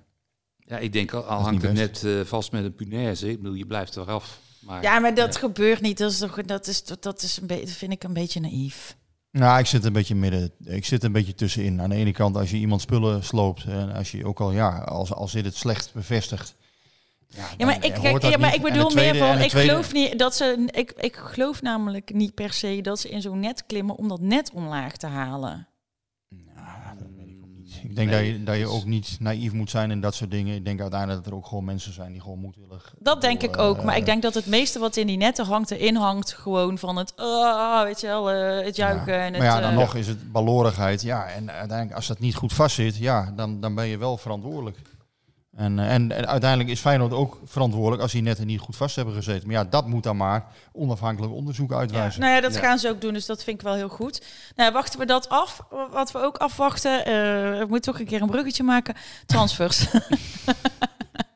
[0.74, 3.30] Ja, ik denk al, hangt het net eh, vast met een punaise.
[3.30, 4.38] Ik bedoel, je blijft eraf.
[4.60, 5.98] Maar Ja, maar dat gebeurt niet.
[5.98, 8.96] Dat is toch, dat is, dat is een beetje, dat vind ik een beetje naïef.
[9.30, 10.52] Nou, ik zit een beetje midden.
[10.64, 11.80] Ik zit een beetje tussenin.
[11.80, 14.78] Aan de ene kant, als je iemand spullen sloopt en als je ook al, ja,
[14.78, 16.54] als, als zit het slecht bevestigt.
[17.28, 20.18] Ja, maar ik, kijk, ja, maar ik bedoel tweede- meer van, ik tweede- geloof niet
[20.18, 23.96] dat ze, ik, ik geloof namelijk niet per se dat ze in zo'n net klimmen
[23.96, 25.68] om dat net omlaag te halen.
[27.88, 30.54] Ik denk dat, je, dat je ook niet naïef moet zijn in dat soort dingen.
[30.54, 32.94] Ik denk uiteindelijk dat er ook gewoon mensen zijn die gewoon moedwillig...
[32.98, 35.44] Dat denk ik ook, maar eh, ik denk dat het meeste wat in die netten
[35.44, 39.18] hangt erin hangt gewoon van het, ah, weet je wel, eh, het juichen Ja.
[39.18, 39.42] en het...
[39.42, 41.02] Maar ja, dan eh, nog is het balorigheid.
[41.02, 44.78] Ja, en uiteindelijk als dat niet goed vastzit, ja, dan, dan ben je wel verantwoordelijk.
[45.56, 48.96] En, eh, en, en uiteindelijk is Feyenoord ook verantwoordelijk als die netten niet goed vast
[48.96, 49.46] hebben gezeten.
[49.46, 52.20] Maar ja, dat moet dan maar onafhankelijk onderzoek Ja, uitwijzen.
[52.20, 52.60] nou ja, dat Ja.
[52.60, 54.22] gaan ze ook doen, dus dat vind ik wel heel goed.
[54.56, 55.60] Nou, wachten we dat af.
[55.90, 58.94] Wat we ook afwachten, eh ik moet toch een keer een bruggetje maken.
[59.26, 59.86] Transfers.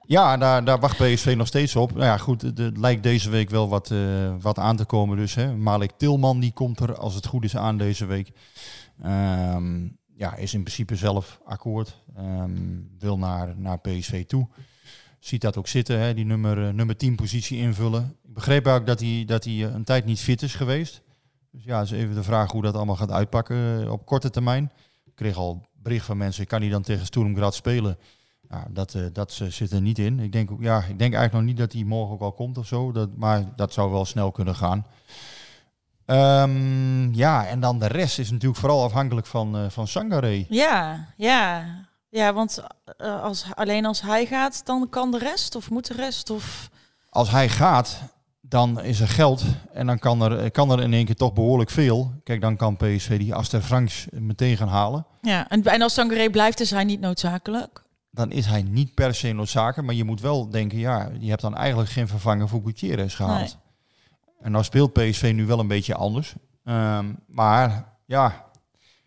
[0.07, 1.93] Ja, daar, daar wacht PSV nog steeds op.
[1.93, 3.99] Nou ja, goed, het, het lijkt deze week wel wat, eh,
[4.41, 5.16] wat aan te komen.
[5.16, 5.57] Dus hè.
[5.57, 8.31] Malik Tilman die komt er, als het goed is, aan deze week.
[9.03, 9.87] Ehm,
[10.19, 12.03] ja, is in principe zelf akkoord.
[12.16, 12.51] Ehm,
[12.99, 14.49] wil naar, naar PSV toe.
[15.19, 18.16] Ziet dat ook zitten, hè, die nummer, eh, nummer 10 positie invullen.
[18.25, 21.03] Ik begreep ook dat hij, dat hij eh, een tijd niet fit is geweest.
[21.51, 24.73] Dus ja, is even de vraag hoe dat allemaal gaat uitpakken eh, op korte termijn.
[25.05, 27.99] Ik kreeg al bericht van mensen, kan hij dan tegen Sturm Graz spelen?
[28.49, 30.21] Ja, dat, dat zit er niet in.
[30.21, 32.66] Ik denk, ja, ik denk eigenlijk nog niet dat hij morgen ook al komt of
[32.66, 32.93] zo.
[32.93, 34.87] Dat, maar dat zou wel snel kunnen gaan.
[36.09, 40.45] Ehm, ja, en dan de rest is natuurlijk vooral afhankelijk van, eh van Sangare.
[40.49, 41.65] ja, ja.
[42.11, 42.63] Ja, want
[42.97, 46.71] eh, als, alleen als hij gaat, dan kan de rest of moet de rest of...
[47.11, 48.01] Als hij gaat,
[48.41, 49.45] dan is er geld.
[49.73, 52.13] En dan kan er, kan er in één keer toch behoorlijk veel.
[52.25, 55.07] Kijk, dan kan PSV die Aster Franks meteen gaan halen.
[55.23, 57.83] Ja, en, en als Sangaré blijft, is hij niet noodzakelijk.
[58.11, 59.87] Dan is hij niet per se noodzakelijk.
[59.87, 63.41] Maar je moet wel denken, ja, je hebt dan eigenlijk geen vervanger voor Gutierrez gehaald.
[63.41, 63.67] Nee.
[64.41, 66.34] En nou speelt PSV nu wel een beetje anders.
[66.64, 68.45] Ehm, maar ja,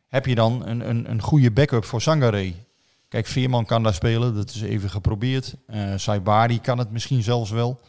[0.08, 2.54] heb je dan een, een, een goede backup voor Sangare?
[3.08, 5.56] Kijk, Veerman kan daar spelen, dat is even geprobeerd.
[5.68, 7.80] Eh Saibari kan het misschien zelfs wel.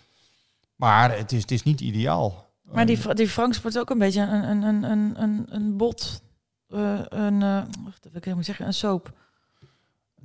[0.76, 2.50] Maar het is, het is niet ideaal.
[2.62, 5.76] Maar die, Fra- die Franks wordt ook een beetje een, een, een, een, een, een
[5.76, 6.22] bot.
[6.68, 9.12] Eh, een, eh wacht even, ik zeggen, een soap.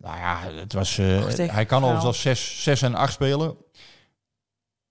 [0.01, 3.55] Nou ja, het was, eh, hij kan overigens als 6 zes en 8 spelen.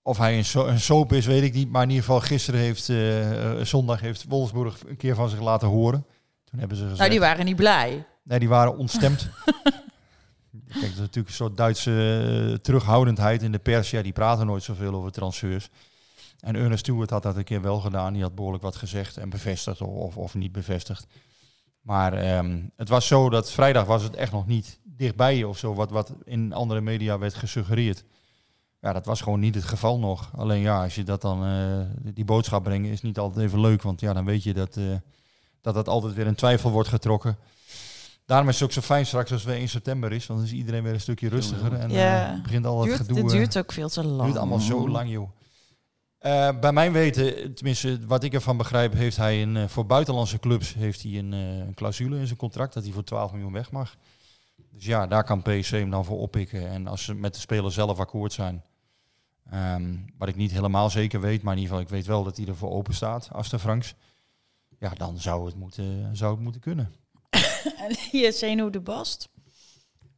[0.07, 1.69] Of hij een, so een soap is, weet ik niet.
[1.69, 5.41] Maar in ieder geval gisteren heeft, eh, eh, zondag heeft Wolfsburg een keer van zich
[5.41, 6.05] laten horen.
[6.43, 6.99] Toen hebben ze gezegd...
[6.99, 8.05] Nou, die waren niet blij.
[8.23, 9.29] Nee, die waren ontstemd.
[10.67, 11.91] Kijk, dat is natuurlijk een soort Duitse
[12.51, 13.89] eh, terughoudendheid in de pers.
[13.89, 15.69] Ja, die praten nooit zoveel over transfers.
[16.39, 18.13] En Ernest Stewart had dat een keer wel gedaan.
[18.13, 21.07] Die had behoorlijk wat gezegd en bevestigd of, of, of niet bevestigd.
[21.81, 25.57] Maar ehm, het was zo dat vrijdag was het echt nog niet dichtbij je of
[25.57, 25.73] zo.
[25.73, 28.03] Wat, wat in andere media werd gesuggereerd.
[28.87, 30.29] Ja, dat was gewoon niet het geval nog.
[30.37, 33.81] Alleen ja, als je dat dan, eh, die boodschap brengt, is niet altijd even leuk.
[33.81, 34.83] Want ja, dan weet je dat, eh,
[35.61, 37.37] dat dat altijd weer in twijfel wordt getrokken.
[38.25, 40.25] Daarom is het ook zo fijn straks als het weer 1 september is.
[40.27, 41.73] Want dan is iedereen weer een stukje rustiger.
[41.73, 42.33] En Ja.
[42.35, 43.17] eh, begint al het Duurt, gedoe.
[43.17, 44.23] het duurt ook veel te lang.
[44.25, 45.29] duurt allemaal zo lang, joh.
[46.17, 50.73] Eh, bij mijn weten, tenminste wat ik ervan begrijp, heeft hij een, voor buitenlandse clubs
[50.73, 53.71] heeft hij een, eh, een clausule in zijn contract dat hij voor 12 miljoen weg
[53.71, 53.95] mag.
[54.71, 56.69] Dus ja, daar kan PSV hem dan voor oppikken.
[56.69, 58.63] En als ze met de speler zelf akkoord zijn,
[59.51, 62.37] ehm, wat ik niet helemaal zeker weet, maar in ieder geval ik weet wel dat
[62.37, 63.95] hij ervoor open staat, Aster Franks.
[64.79, 66.91] Ja, dan zou het moeten, zou het moeten kunnen.
[67.77, 69.29] En hier Zeno de Bast.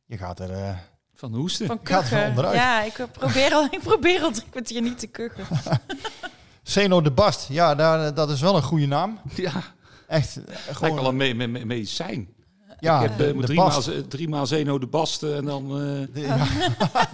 [0.06, 0.52] Je gaat er...
[0.52, 0.78] eh,
[1.14, 1.68] Van hoesten.
[1.68, 2.28] Van Gaat er kuchen.
[2.30, 2.56] onderuit.
[2.56, 5.46] Ja, ik probeer al, ik probeer al drie kwartier niet te kuchen.
[6.64, 9.20] Zeno de Bast, ja, daar, dat is wel een goede naam.
[9.36, 9.64] Ja,
[10.08, 10.96] Echt, eh, lijkt gewoon...
[10.96, 12.30] wel een me me me- medicijn.
[12.80, 14.10] Ja, ik heb de, eh, de drie, maal, Bast.
[14.10, 16.38] drie maal Zeno de Basten en dan, eh, De- ja.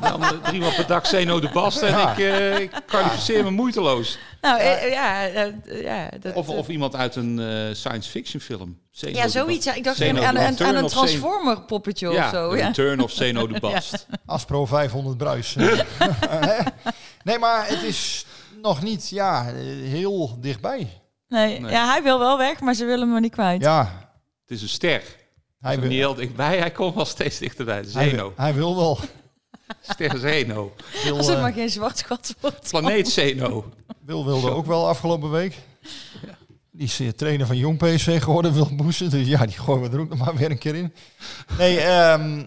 [0.10, 1.88] dan eh, drie maal per dag Zeno de Basten.
[1.88, 2.12] En Ja.
[2.12, 4.18] ik, eh, ik kwalificeer me moeiteloos.
[4.42, 8.42] Nou, eh, ja, eh, ja, dat, Of, eh, of iemand uit een eh, science fiction
[8.42, 8.80] film.
[8.92, 9.54] Zeno ja, zoiets.
[9.56, 9.66] Bast.
[9.66, 9.74] Ja.
[9.74, 10.38] Ik dacht Zeno aan,
[10.76, 12.56] een Transformer poppetje Ja, of zo.
[12.58, 12.66] Ja.
[12.68, 14.08] Return of Zeno de Bast.
[14.26, 15.56] Aspro 500 bruis.
[17.24, 18.26] nee, maar het is
[18.62, 19.54] nog niet ja, eh,
[19.90, 21.02] heel dichtbij.
[21.28, 21.72] Nee, Nee.
[21.72, 23.54] Ja, hij wil wel weg, maar ze willen hem niet kwijt.
[23.54, 24.10] Het Ja,
[24.48, 25.02] is een ster.
[25.66, 27.76] Hij wil, niet heel dichtbij, hij komt wel steeds dichterbij.
[27.76, 28.16] hij, Zeno.
[28.16, 29.00] wil- hij wil wel.
[29.82, 30.74] Ster Zeno.
[31.04, 32.70] Wil, Als het eh, maar geen zwart gat wordt.
[32.70, 33.72] Planeet Zeno.
[34.06, 35.58] wil wilde ook wel afgelopen week.
[36.72, 39.10] Die is eh, trainer van Jong PSV geworden, wil moesten.
[39.10, 40.94] Dus ja, die gooien we er ook nog maar weer een keer in.
[41.58, 42.44] Nee, ehm,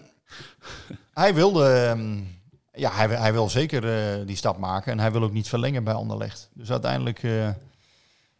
[1.13, 1.65] hij wilde...
[1.73, 2.17] ehm,
[2.73, 3.89] ja, hij, hij wil zeker
[4.19, 4.91] eh, die stap maken.
[4.91, 6.49] En hij wil ook niet verlengen bij Anderlecht.
[6.53, 7.23] Dus uiteindelijk...
[7.23, 7.49] eh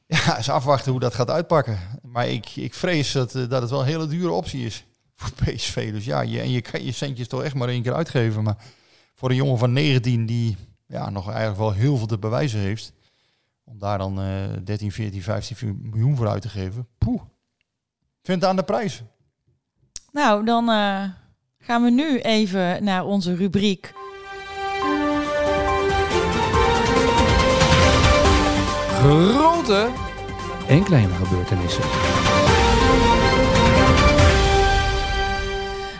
[0.07, 1.79] ja, eens afwachten hoe dat gaat uitpakken.
[2.11, 4.85] Maar ik, ik vrees dat, eh, dat het wel een hele dure optie is
[5.15, 5.91] voor PSV.
[5.91, 8.43] Dus ja, je, en je kan je centjes toch echt maar één keer uitgeven.
[8.43, 8.57] Maar
[9.15, 10.57] voor een jongen van 19 die
[10.87, 12.93] ja, nog eigenlijk wel heel veel te bewijzen heeft...
[13.63, 16.87] om daar dan eh 13, 14, 15 miljoen voor uit te geven...
[16.97, 17.21] Poeh,
[18.23, 19.03] Vindt aan de prijs.
[20.11, 21.03] Nou, dan eh,
[21.59, 23.93] gaan we nu even naar onze rubriek.
[28.99, 30.08] Grote
[30.69, 31.83] en kleine gebeurtenissen.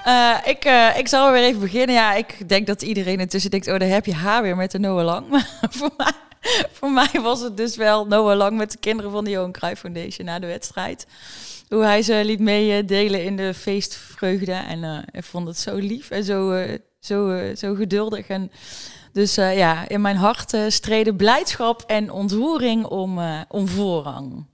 [0.03, 1.95] Eh, ik, eh, ik zal weer even beginnen.
[1.95, 4.79] Ja, ik denk dat iedereen intussen denkt, oh, daar heb je haar weer met de
[4.79, 5.27] Noah Lang.
[5.31, 6.13] Maar voor mij,
[6.71, 9.81] voor mij was het dus wel Noah Lang met de kinderen van de Johan Cruijff
[9.81, 11.07] Foundation na de wedstrijd.
[11.69, 14.53] Hoe hij ze liet meedelen in de feestvreugde.
[14.53, 16.65] En eh, ik vond het zo lief en zo,
[16.99, 18.27] zo, zo geduldig.
[18.27, 18.51] En
[19.13, 24.45] dus ja, in mijn hart streden blijdschap en ontroering om, om voorrang.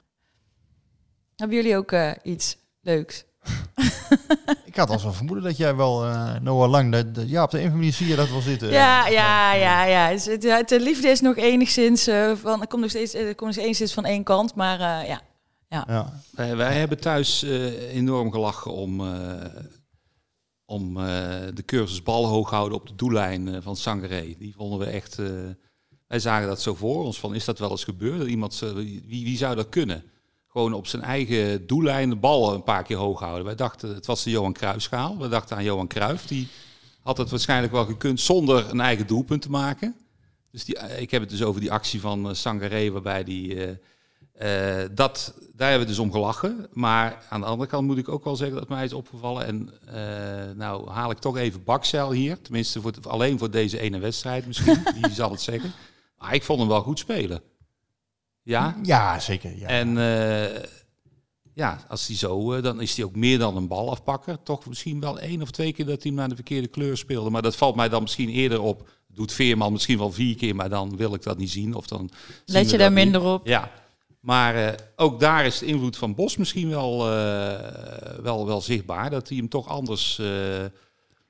[1.36, 3.24] Hebben jullie ook eh, iets leuks?
[4.66, 7.52] Ik had al zo'n vermoeden dat jij wel, eh, Noah Lang, dat, dat- ja, op
[7.52, 8.70] de een of andere manier zie je dat wel zitten.
[8.72, 10.10] Ja, ja, ja, ja.
[10.12, 13.36] Dus het- het- De liefde is nog enigszins eh, van, er komt nog steeds, er
[13.36, 15.22] komt nog enigszins van één kant, maar eh, ja.
[15.70, 16.14] Ja.
[16.32, 19.46] Wij, wij hebben thuis eh, enorm gelachen om, eh,
[20.66, 21.04] om eh,
[21.54, 24.36] de cursus bal hoog houden op de doellijn van Sangaré.
[24.38, 25.20] Die vonden we echt.
[25.20, 25.26] eh,
[26.08, 28.18] wij zagen dat zo voor ons van is dat wel eens gebeurd?
[28.20, 30.04] Dat iemand, wie, wie zou dat kunnen?
[30.56, 33.45] Gewoon op zijn eigen doellijn de bal een paar keer hoog houden.
[33.45, 35.18] Wij dachten, het was de Johan Cruijffschaal.
[35.18, 36.28] We dachten aan Johan Cruijff.
[36.28, 36.47] Die
[37.01, 39.95] had het waarschijnlijk wel gekund zonder een eigen doelpunt te maken.
[40.51, 43.56] Dus die, eh, ik heb het dus over die actie van uh, Sangaré, waarbij die.
[44.36, 46.68] eh, eh, dat, daar hebben we dus om gelachen.
[46.72, 49.45] Maar aan de andere kant moet ik ook wel zeggen dat mij is opgevallen.
[49.45, 52.41] En eh, nou haal ik toch even Bakcel hier.
[52.41, 54.84] Tenminste, voor het- alleen voor deze ene wedstrijd misschien.
[55.01, 55.72] Die zal het zeggen.
[56.18, 57.41] Maar ik vond hem wel goed spelen.
[58.46, 58.76] Ja.
[58.84, 59.58] Ja, zeker.
[59.58, 59.68] Ja.
[59.68, 60.64] En eh,
[61.54, 64.43] ja, als hij zo, eh, dan is hij ook meer dan een balafpakker.
[64.43, 67.30] Toch misschien wel één of twee keer dat hij hem naar de verkeerde kleur speelde.
[67.30, 68.89] Maar dat valt mij dan misschien eerder op.
[69.08, 71.74] Doet Veerman misschien wel vier keer, maar dan wil ik dat niet zien.
[71.74, 72.10] Of dan
[72.46, 73.04] Let je daar niet.
[73.04, 73.48] minder op?
[73.48, 73.72] Ja,
[74.20, 79.10] maar eh, ook daar is de invloed van Bos misschien wel, eh, wel, wel zichtbaar.
[79.10, 80.28] Dat hij hem toch anders eh,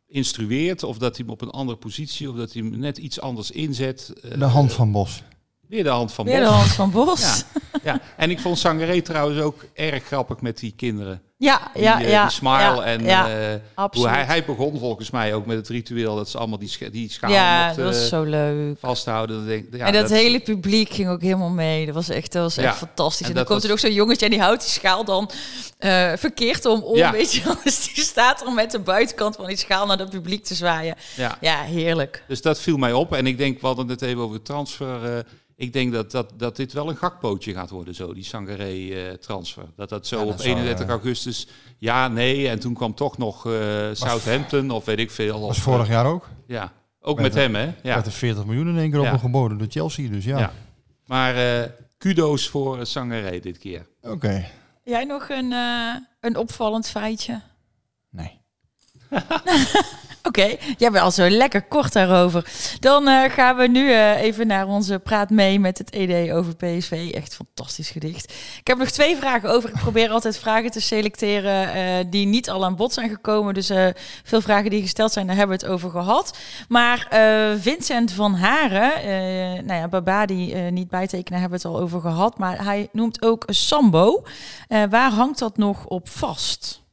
[0.07, 0.83] instrueert.
[0.83, 3.51] Of dat hij hem op een andere positie, of dat hij hem net iets anders
[3.51, 4.13] inzet.
[4.21, 5.23] Eh, de hand van Bos.
[5.69, 6.53] Weer de hand van Weer de Bos.
[6.53, 7.21] hand van Bos.
[7.21, 11.21] Ja, ja, en ik vond Sangaré trouwens ook erg grappig met die kinderen.
[11.37, 12.21] Ja, Die, ja, eh, ja.
[12.21, 14.09] die smile ja, en ja, eh, hoe absoluut.
[14.09, 17.11] hij, hij begon volgens mij ook met het ritueel dat ze allemaal die, scha- die
[17.11, 18.77] schaal ja, mochten, dat was zo leuk.
[18.79, 19.37] vasthouden.
[19.37, 21.85] Dat denk, ja, en dat, hele publiek ging ook helemaal mee.
[21.85, 23.19] Dat was echt, dat was echt fantastisch.
[23.21, 25.29] En En, dan dat komt er ook zo'n jongetje en die houdt die schaal dan
[25.77, 26.81] eh, verkeerd om.
[26.81, 27.11] om Ja.
[27.11, 27.55] Weet je.
[27.63, 30.95] Dus die staat er met de buitenkant van die schaal naar het publiek te zwaaien.
[31.15, 31.37] Ja.
[31.41, 32.23] Ja, heerlijk.
[32.27, 33.13] Dus dat viel mij op.
[33.13, 35.25] En ik denk, we hadden het even over transfer.
[35.57, 39.63] Eh, ik denk dat, dat, dat dit wel een gakpootje gaat worden, zo, die Sangaré-transfer.
[39.75, 41.47] dat dat zo Ja, dat op zou, 31 eh, augustus,
[41.77, 42.49] ja, nee.
[42.49, 43.53] En toen kwam toch nog eh,
[43.93, 45.39] Southampton of weet ik veel.
[45.39, 46.29] was of, vorig eh, jaar ook.
[46.47, 47.63] Ja, ook Met met een- hem, hè?
[47.89, 47.93] Ja.
[47.93, 49.11] Werd er 40 miljoen in één keer op Ja.
[49.11, 50.09] hem geboden door Chelsea.
[50.09, 50.37] Dus ja.
[50.39, 50.51] Ja.
[51.05, 53.87] Maar eh, kudo's voor eh, Sangaré dit keer.
[54.01, 54.45] Oké.
[54.83, 57.41] Jij nog een, eh, een opvallend feitje?
[58.09, 58.39] Nee.
[60.27, 62.45] Oké, jij bent al zo lekker kort daarover.
[62.79, 66.55] Dan eh, gaan we nu eh, even naar onze praat mee met het ED over
[66.55, 67.11] PSV.
[67.13, 68.33] Echt fantastisch gedicht.
[68.59, 69.69] Ik heb nog twee vragen over.
[69.69, 73.53] Ik probeer altijd vragen te selecteren eh, die niet al aan bod zijn gekomen.
[73.53, 73.71] Dus
[74.23, 76.37] veel vragen die gesteld zijn, daar hebben we het over gehad.
[76.67, 77.07] Maar
[77.59, 78.91] Vincent van Haren,
[79.65, 82.37] nou ja, Babadi niet bijtekenen, hebben we het al over gehad.
[82.37, 84.23] Maar hij noemt ook Sambo.
[84.67, 86.84] Waar hangt dat nog op vast?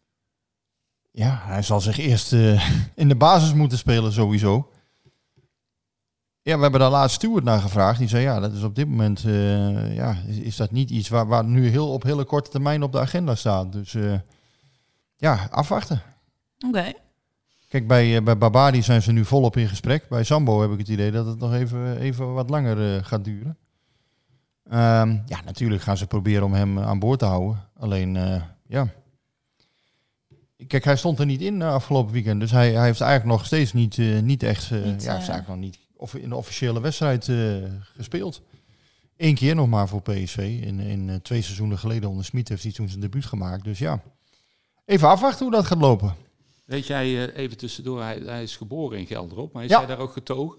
[1.13, 4.71] Ja, hij zal zich eerst eh, in de basis moeten spelen sowieso.
[6.43, 7.99] Ja, we hebben daar laatst Stuart naar gevraagd.
[7.99, 11.09] Die zei ja, dat is op dit moment eh, ja, is, is dat niet iets
[11.09, 13.73] waar, waar nu heel op hele korte termijn op de agenda staat.
[13.73, 14.15] Dus eh,
[15.17, 16.03] ja, afwachten.
[16.67, 16.93] Oké.
[17.69, 20.09] Kijk, bij, bij Babadi zijn ze nu volop in gesprek.
[20.09, 23.57] Bij Sambo heb ik het idee dat het nog even, even wat langer gaat duren.
[24.65, 27.69] Ehm, ja, natuurlijk gaan ze proberen om hem aan boord te houden.
[27.77, 28.15] Alleen,
[28.67, 28.89] ja.
[30.67, 32.41] Kijk, hij stond er niet in eh, afgelopen weekend.
[32.41, 34.71] Dus hij, hij heeft eigenlijk nog steeds niet, eh, niet echt...
[34.71, 37.57] eh, Niet, ja, heeft eigenlijk nog niet of in de officiële wedstrijd eh,
[37.97, 38.43] gespeeld.
[39.17, 40.61] Eén keer nog maar voor PSV.
[40.63, 43.65] In, in eh, twee seizoenen geleden onder Smit heeft hij toen zijn debuut gemaakt.
[43.65, 44.03] Dus ja,
[44.85, 46.15] even afwachten hoe dat gaat lopen.
[46.65, 49.79] Weet jij, eh, even tussendoor, hij, hij is geboren in Gelderop, maar is Ja.
[49.79, 50.59] hij daar ook getogen?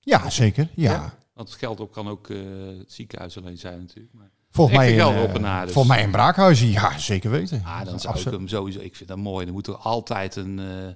[0.00, 0.68] Ja, zeker.
[0.74, 0.92] Ja.
[0.92, 1.14] Ja.
[1.34, 2.38] Want Gelderop kan ook eh,
[2.78, 4.14] het ziekenhuis alleen zijn natuurlijk.
[4.14, 5.72] Maar, Volgens mij, eh, dus.
[5.72, 7.62] volgens mij in Braakhuizen, ja, zeker weten.
[7.64, 9.44] ah, dan zou ik hem sowieso, ik vind dat mooi.
[9.44, 10.94] Dan moet er altijd een, eh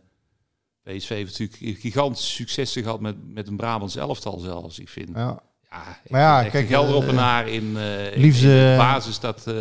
[0.97, 4.79] PSV heeft natuurlijk gigantische successen gehad met, met een Brabants elftal zelfs.
[4.79, 5.41] Ik vind, ja,
[5.71, 5.99] Ja.
[6.05, 9.55] ik Maar ja, kijk, een Gelderoppenaar in, eh in- liefde- in de basis, dat, eh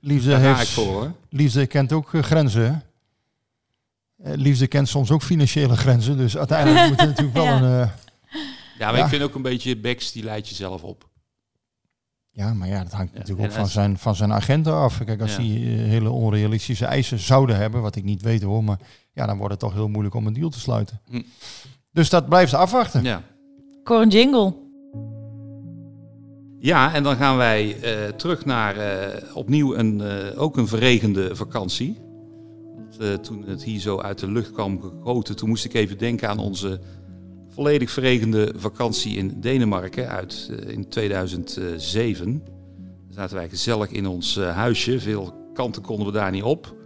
[0.00, 1.12] Liefde, daar ga ik heeft, voor hoor.
[1.28, 2.82] liefde kent ook grenzen.
[4.22, 6.16] Eh, Liefde kent soms ook financiële grenzen.
[6.16, 7.56] Dus uiteindelijk moet er natuurlijk wel Ja.
[7.62, 7.90] een...
[8.78, 9.02] Ja, maar Ja.
[9.04, 11.08] ik vind ook een beetje Beks, die leidt jezelf op.
[12.40, 15.04] Ja, maar ja, dat hangt Ja, natuurlijk ook van zijn, van zijn agenten af.
[15.04, 15.38] Kijk, als Ja.
[15.42, 18.78] die eh, hele onrealistische eisen zouden hebben, wat ik niet weet hoor, maar
[19.12, 21.00] ja, dan wordt het toch heel moeilijk om een deal te sluiten.
[21.10, 21.22] Hm.
[21.92, 23.02] Dus dat blijft afwachten.
[23.02, 23.22] Ja.
[23.84, 24.54] Cor een jingle.
[26.58, 31.36] Ja, en dan gaan wij eh, terug naar eh, opnieuw een, eh, ook een verregende
[31.36, 31.98] vakantie.
[32.76, 35.98] Want, eh, toen het hier zo uit de lucht kwam gegoten, toen moest ik even
[35.98, 36.80] denken aan onze
[37.50, 42.42] volledig verregende vakantie in Denemarken uit eh, in 2007.
[42.44, 45.00] Daar zaten wij gezellig in ons eh, huisje.
[45.00, 46.76] Veel kanten konden we daar niet op.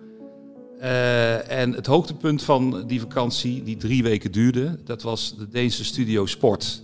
[0.79, 5.85] Eh, en het hoogtepunt van die vakantie, die drie weken duurde, dat was de Deense
[5.85, 6.83] Studio Sport.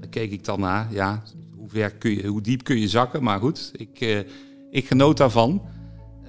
[0.00, 0.88] Daar keek ik dan naar.
[0.90, 1.22] Ja,
[1.56, 3.22] hoe, ver kun je, hoe diep kun je zakken?
[3.22, 4.26] Maar goed, ik,
[4.70, 5.62] ik genoot daarvan.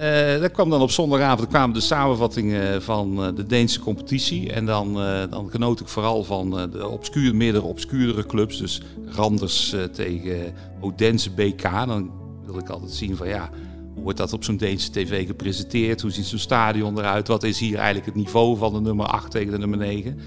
[0.02, 4.52] Eh dat kwam dan op zondagavond kwamen de samenvattingen van eh, de Deense competitie.
[4.52, 8.58] En dan, eh, dan genoot ik vooral van eh, de obscuur, meerdere obscuurdere clubs.
[8.58, 11.62] Dus Randers eh, tegen Odense BK.
[11.62, 12.12] Dan
[12.45, 13.49] wil ik altijd zien van ja,
[13.93, 16.02] hoe wordt dat op zo'n Deense tv gepresenteerd?
[16.02, 17.28] Hoe ziet zo'n stadion eruit?
[17.28, 20.20] Wat is hier eigenlijk het niveau van de nummer 8 tegen de nummer 9?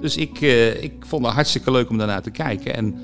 [0.00, 2.74] Dus ik, eh, ik vond het hartstikke leuk om daarnaar te kijken.
[2.74, 2.96] En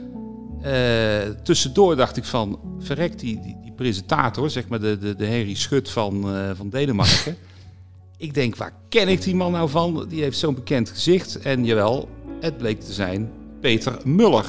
[0.62, 5.90] eh, tussendoor dacht ik van, verrek die presentator, zeg maar de, de, de Henry Schut
[5.90, 7.36] van, eh, van Denemarken.
[8.16, 10.06] ik denk, waar ken ik die man nou van?
[10.08, 11.38] Die heeft zo'n bekend gezicht.
[11.38, 12.08] En jawel,
[12.40, 14.46] het bleek te zijn Peter Muller.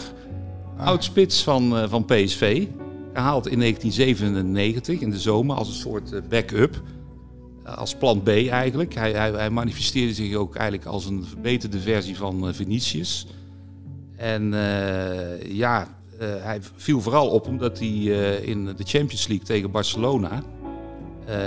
[0.78, 2.68] Oud-spits van, eh, van PSV.
[3.14, 6.82] Gehaald in 1997 in de zomer als een soort eh, backup.
[7.64, 8.94] Als plan B eigenlijk.
[8.94, 13.28] Hij, hij, hij manifesteerde zich ook eigenlijk als een verbeterde versie van Vinicius.
[14.16, 14.54] En
[15.48, 20.44] ja, hij viel vooral op omdat hij eh, in de Champions League tegen Barcelona
[21.26, 21.38] eh,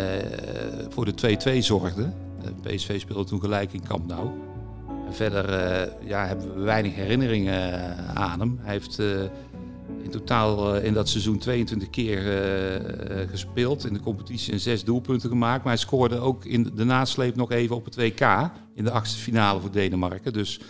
[0.88, 2.12] voor de 2-2 zorgde.
[2.42, 4.28] Eh, PSV speelde toen gelijk in Camp Nou.
[5.06, 8.58] En verder eh, ja, hebben we weinig herinneringen eh, aan hem.
[8.62, 9.06] Hij heeft eh,
[10.02, 14.60] in totaal eh, in dat seizoen 22 keer eh, eh, gespeeld in de competitie en
[14.60, 15.64] zes doelpunten gemaakt.
[15.64, 19.18] Maar hij scoorde ook in de nasleep nog even op het WK in de achtste
[19.18, 20.32] finale voor Denemarken.
[20.32, 20.60] Dus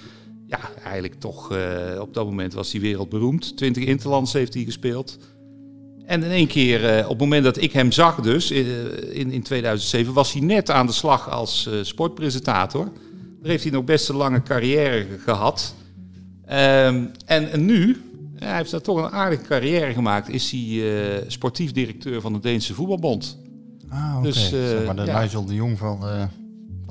[0.53, 3.57] ja, eigenlijk toch eh, op dat moment was hij wereldberoemd.
[3.57, 5.19] 20 interlands heeft hij gespeeld.
[6.07, 8.59] En in één keer, eh, op het moment dat ik hem zag dus, eh,
[9.19, 12.85] in, in 2007, was hij net aan de slag als sportpresentator.
[13.41, 15.75] Daar heeft hij nog best een lange carrière ge- gehad.
[16.47, 18.03] Ehm, en, en nu,
[18.39, 22.39] ja, hij heeft daar toch een aardige carrière gemaakt, is hij sportief directeur van de
[22.41, 23.39] Deense Voetbalbond.
[23.89, 24.27] Ah, oké.
[24.27, 25.21] Dus, zeg maar de ja.
[25.21, 26.31] Nigel de Jong van, van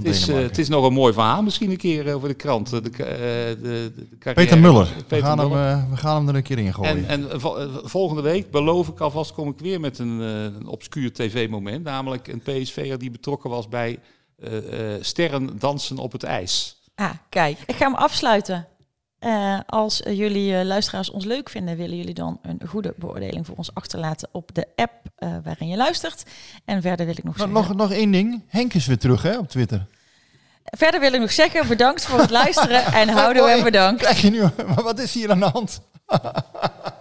[0.03, 2.33] Het is, eh, het is nog een mooi verhaal, misschien een keer eh, over de
[2.33, 2.73] krant.
[2.73, 4.45] eh, De, eh, de, de, de carrière.
[4.47, 4.87] Peter Muller.
[5.07, 5.85] we, gaan hem, Muller.
[5.89, 7.07] we gaan hem er een keer in gooien.
[7.07, 10.67] En, en vo- volgende week beloof ik alvast kom ik weer met een, eh, een
[10.67, 11.83] obscuur tv-moment.
[11.83, 13.99] Namelijk een PSV'er die betrokken was bij
[14.39, 16.79] eh, eh, sterren dansen op het ijs.
[16.95, 17.57] Ah, kijk.
[17.67, 18.67] Ik ga hem afsluiten.
[19.22, 23.55] Eh, als jullie eh, luisteraars ons leuk vinden, willen jullie dan een goede beoordeling voor
[23.55, 26.24] ons achterlaten op de app eh, waarin je luistert.
[26.65, 27.53] En verder wil ik nog zeggen...
[27.53, 28.43] nog, nog één ding.
[28.47, 29.86] Henk is weer terug hè, op Twitter.
[30.63, 34.01] Verder wil ik nog zeggen, bedankt voor het luisteren en houden en bedankt.
[34.01, 35.82] Krijg je nu, maar wat is hier aan de hand?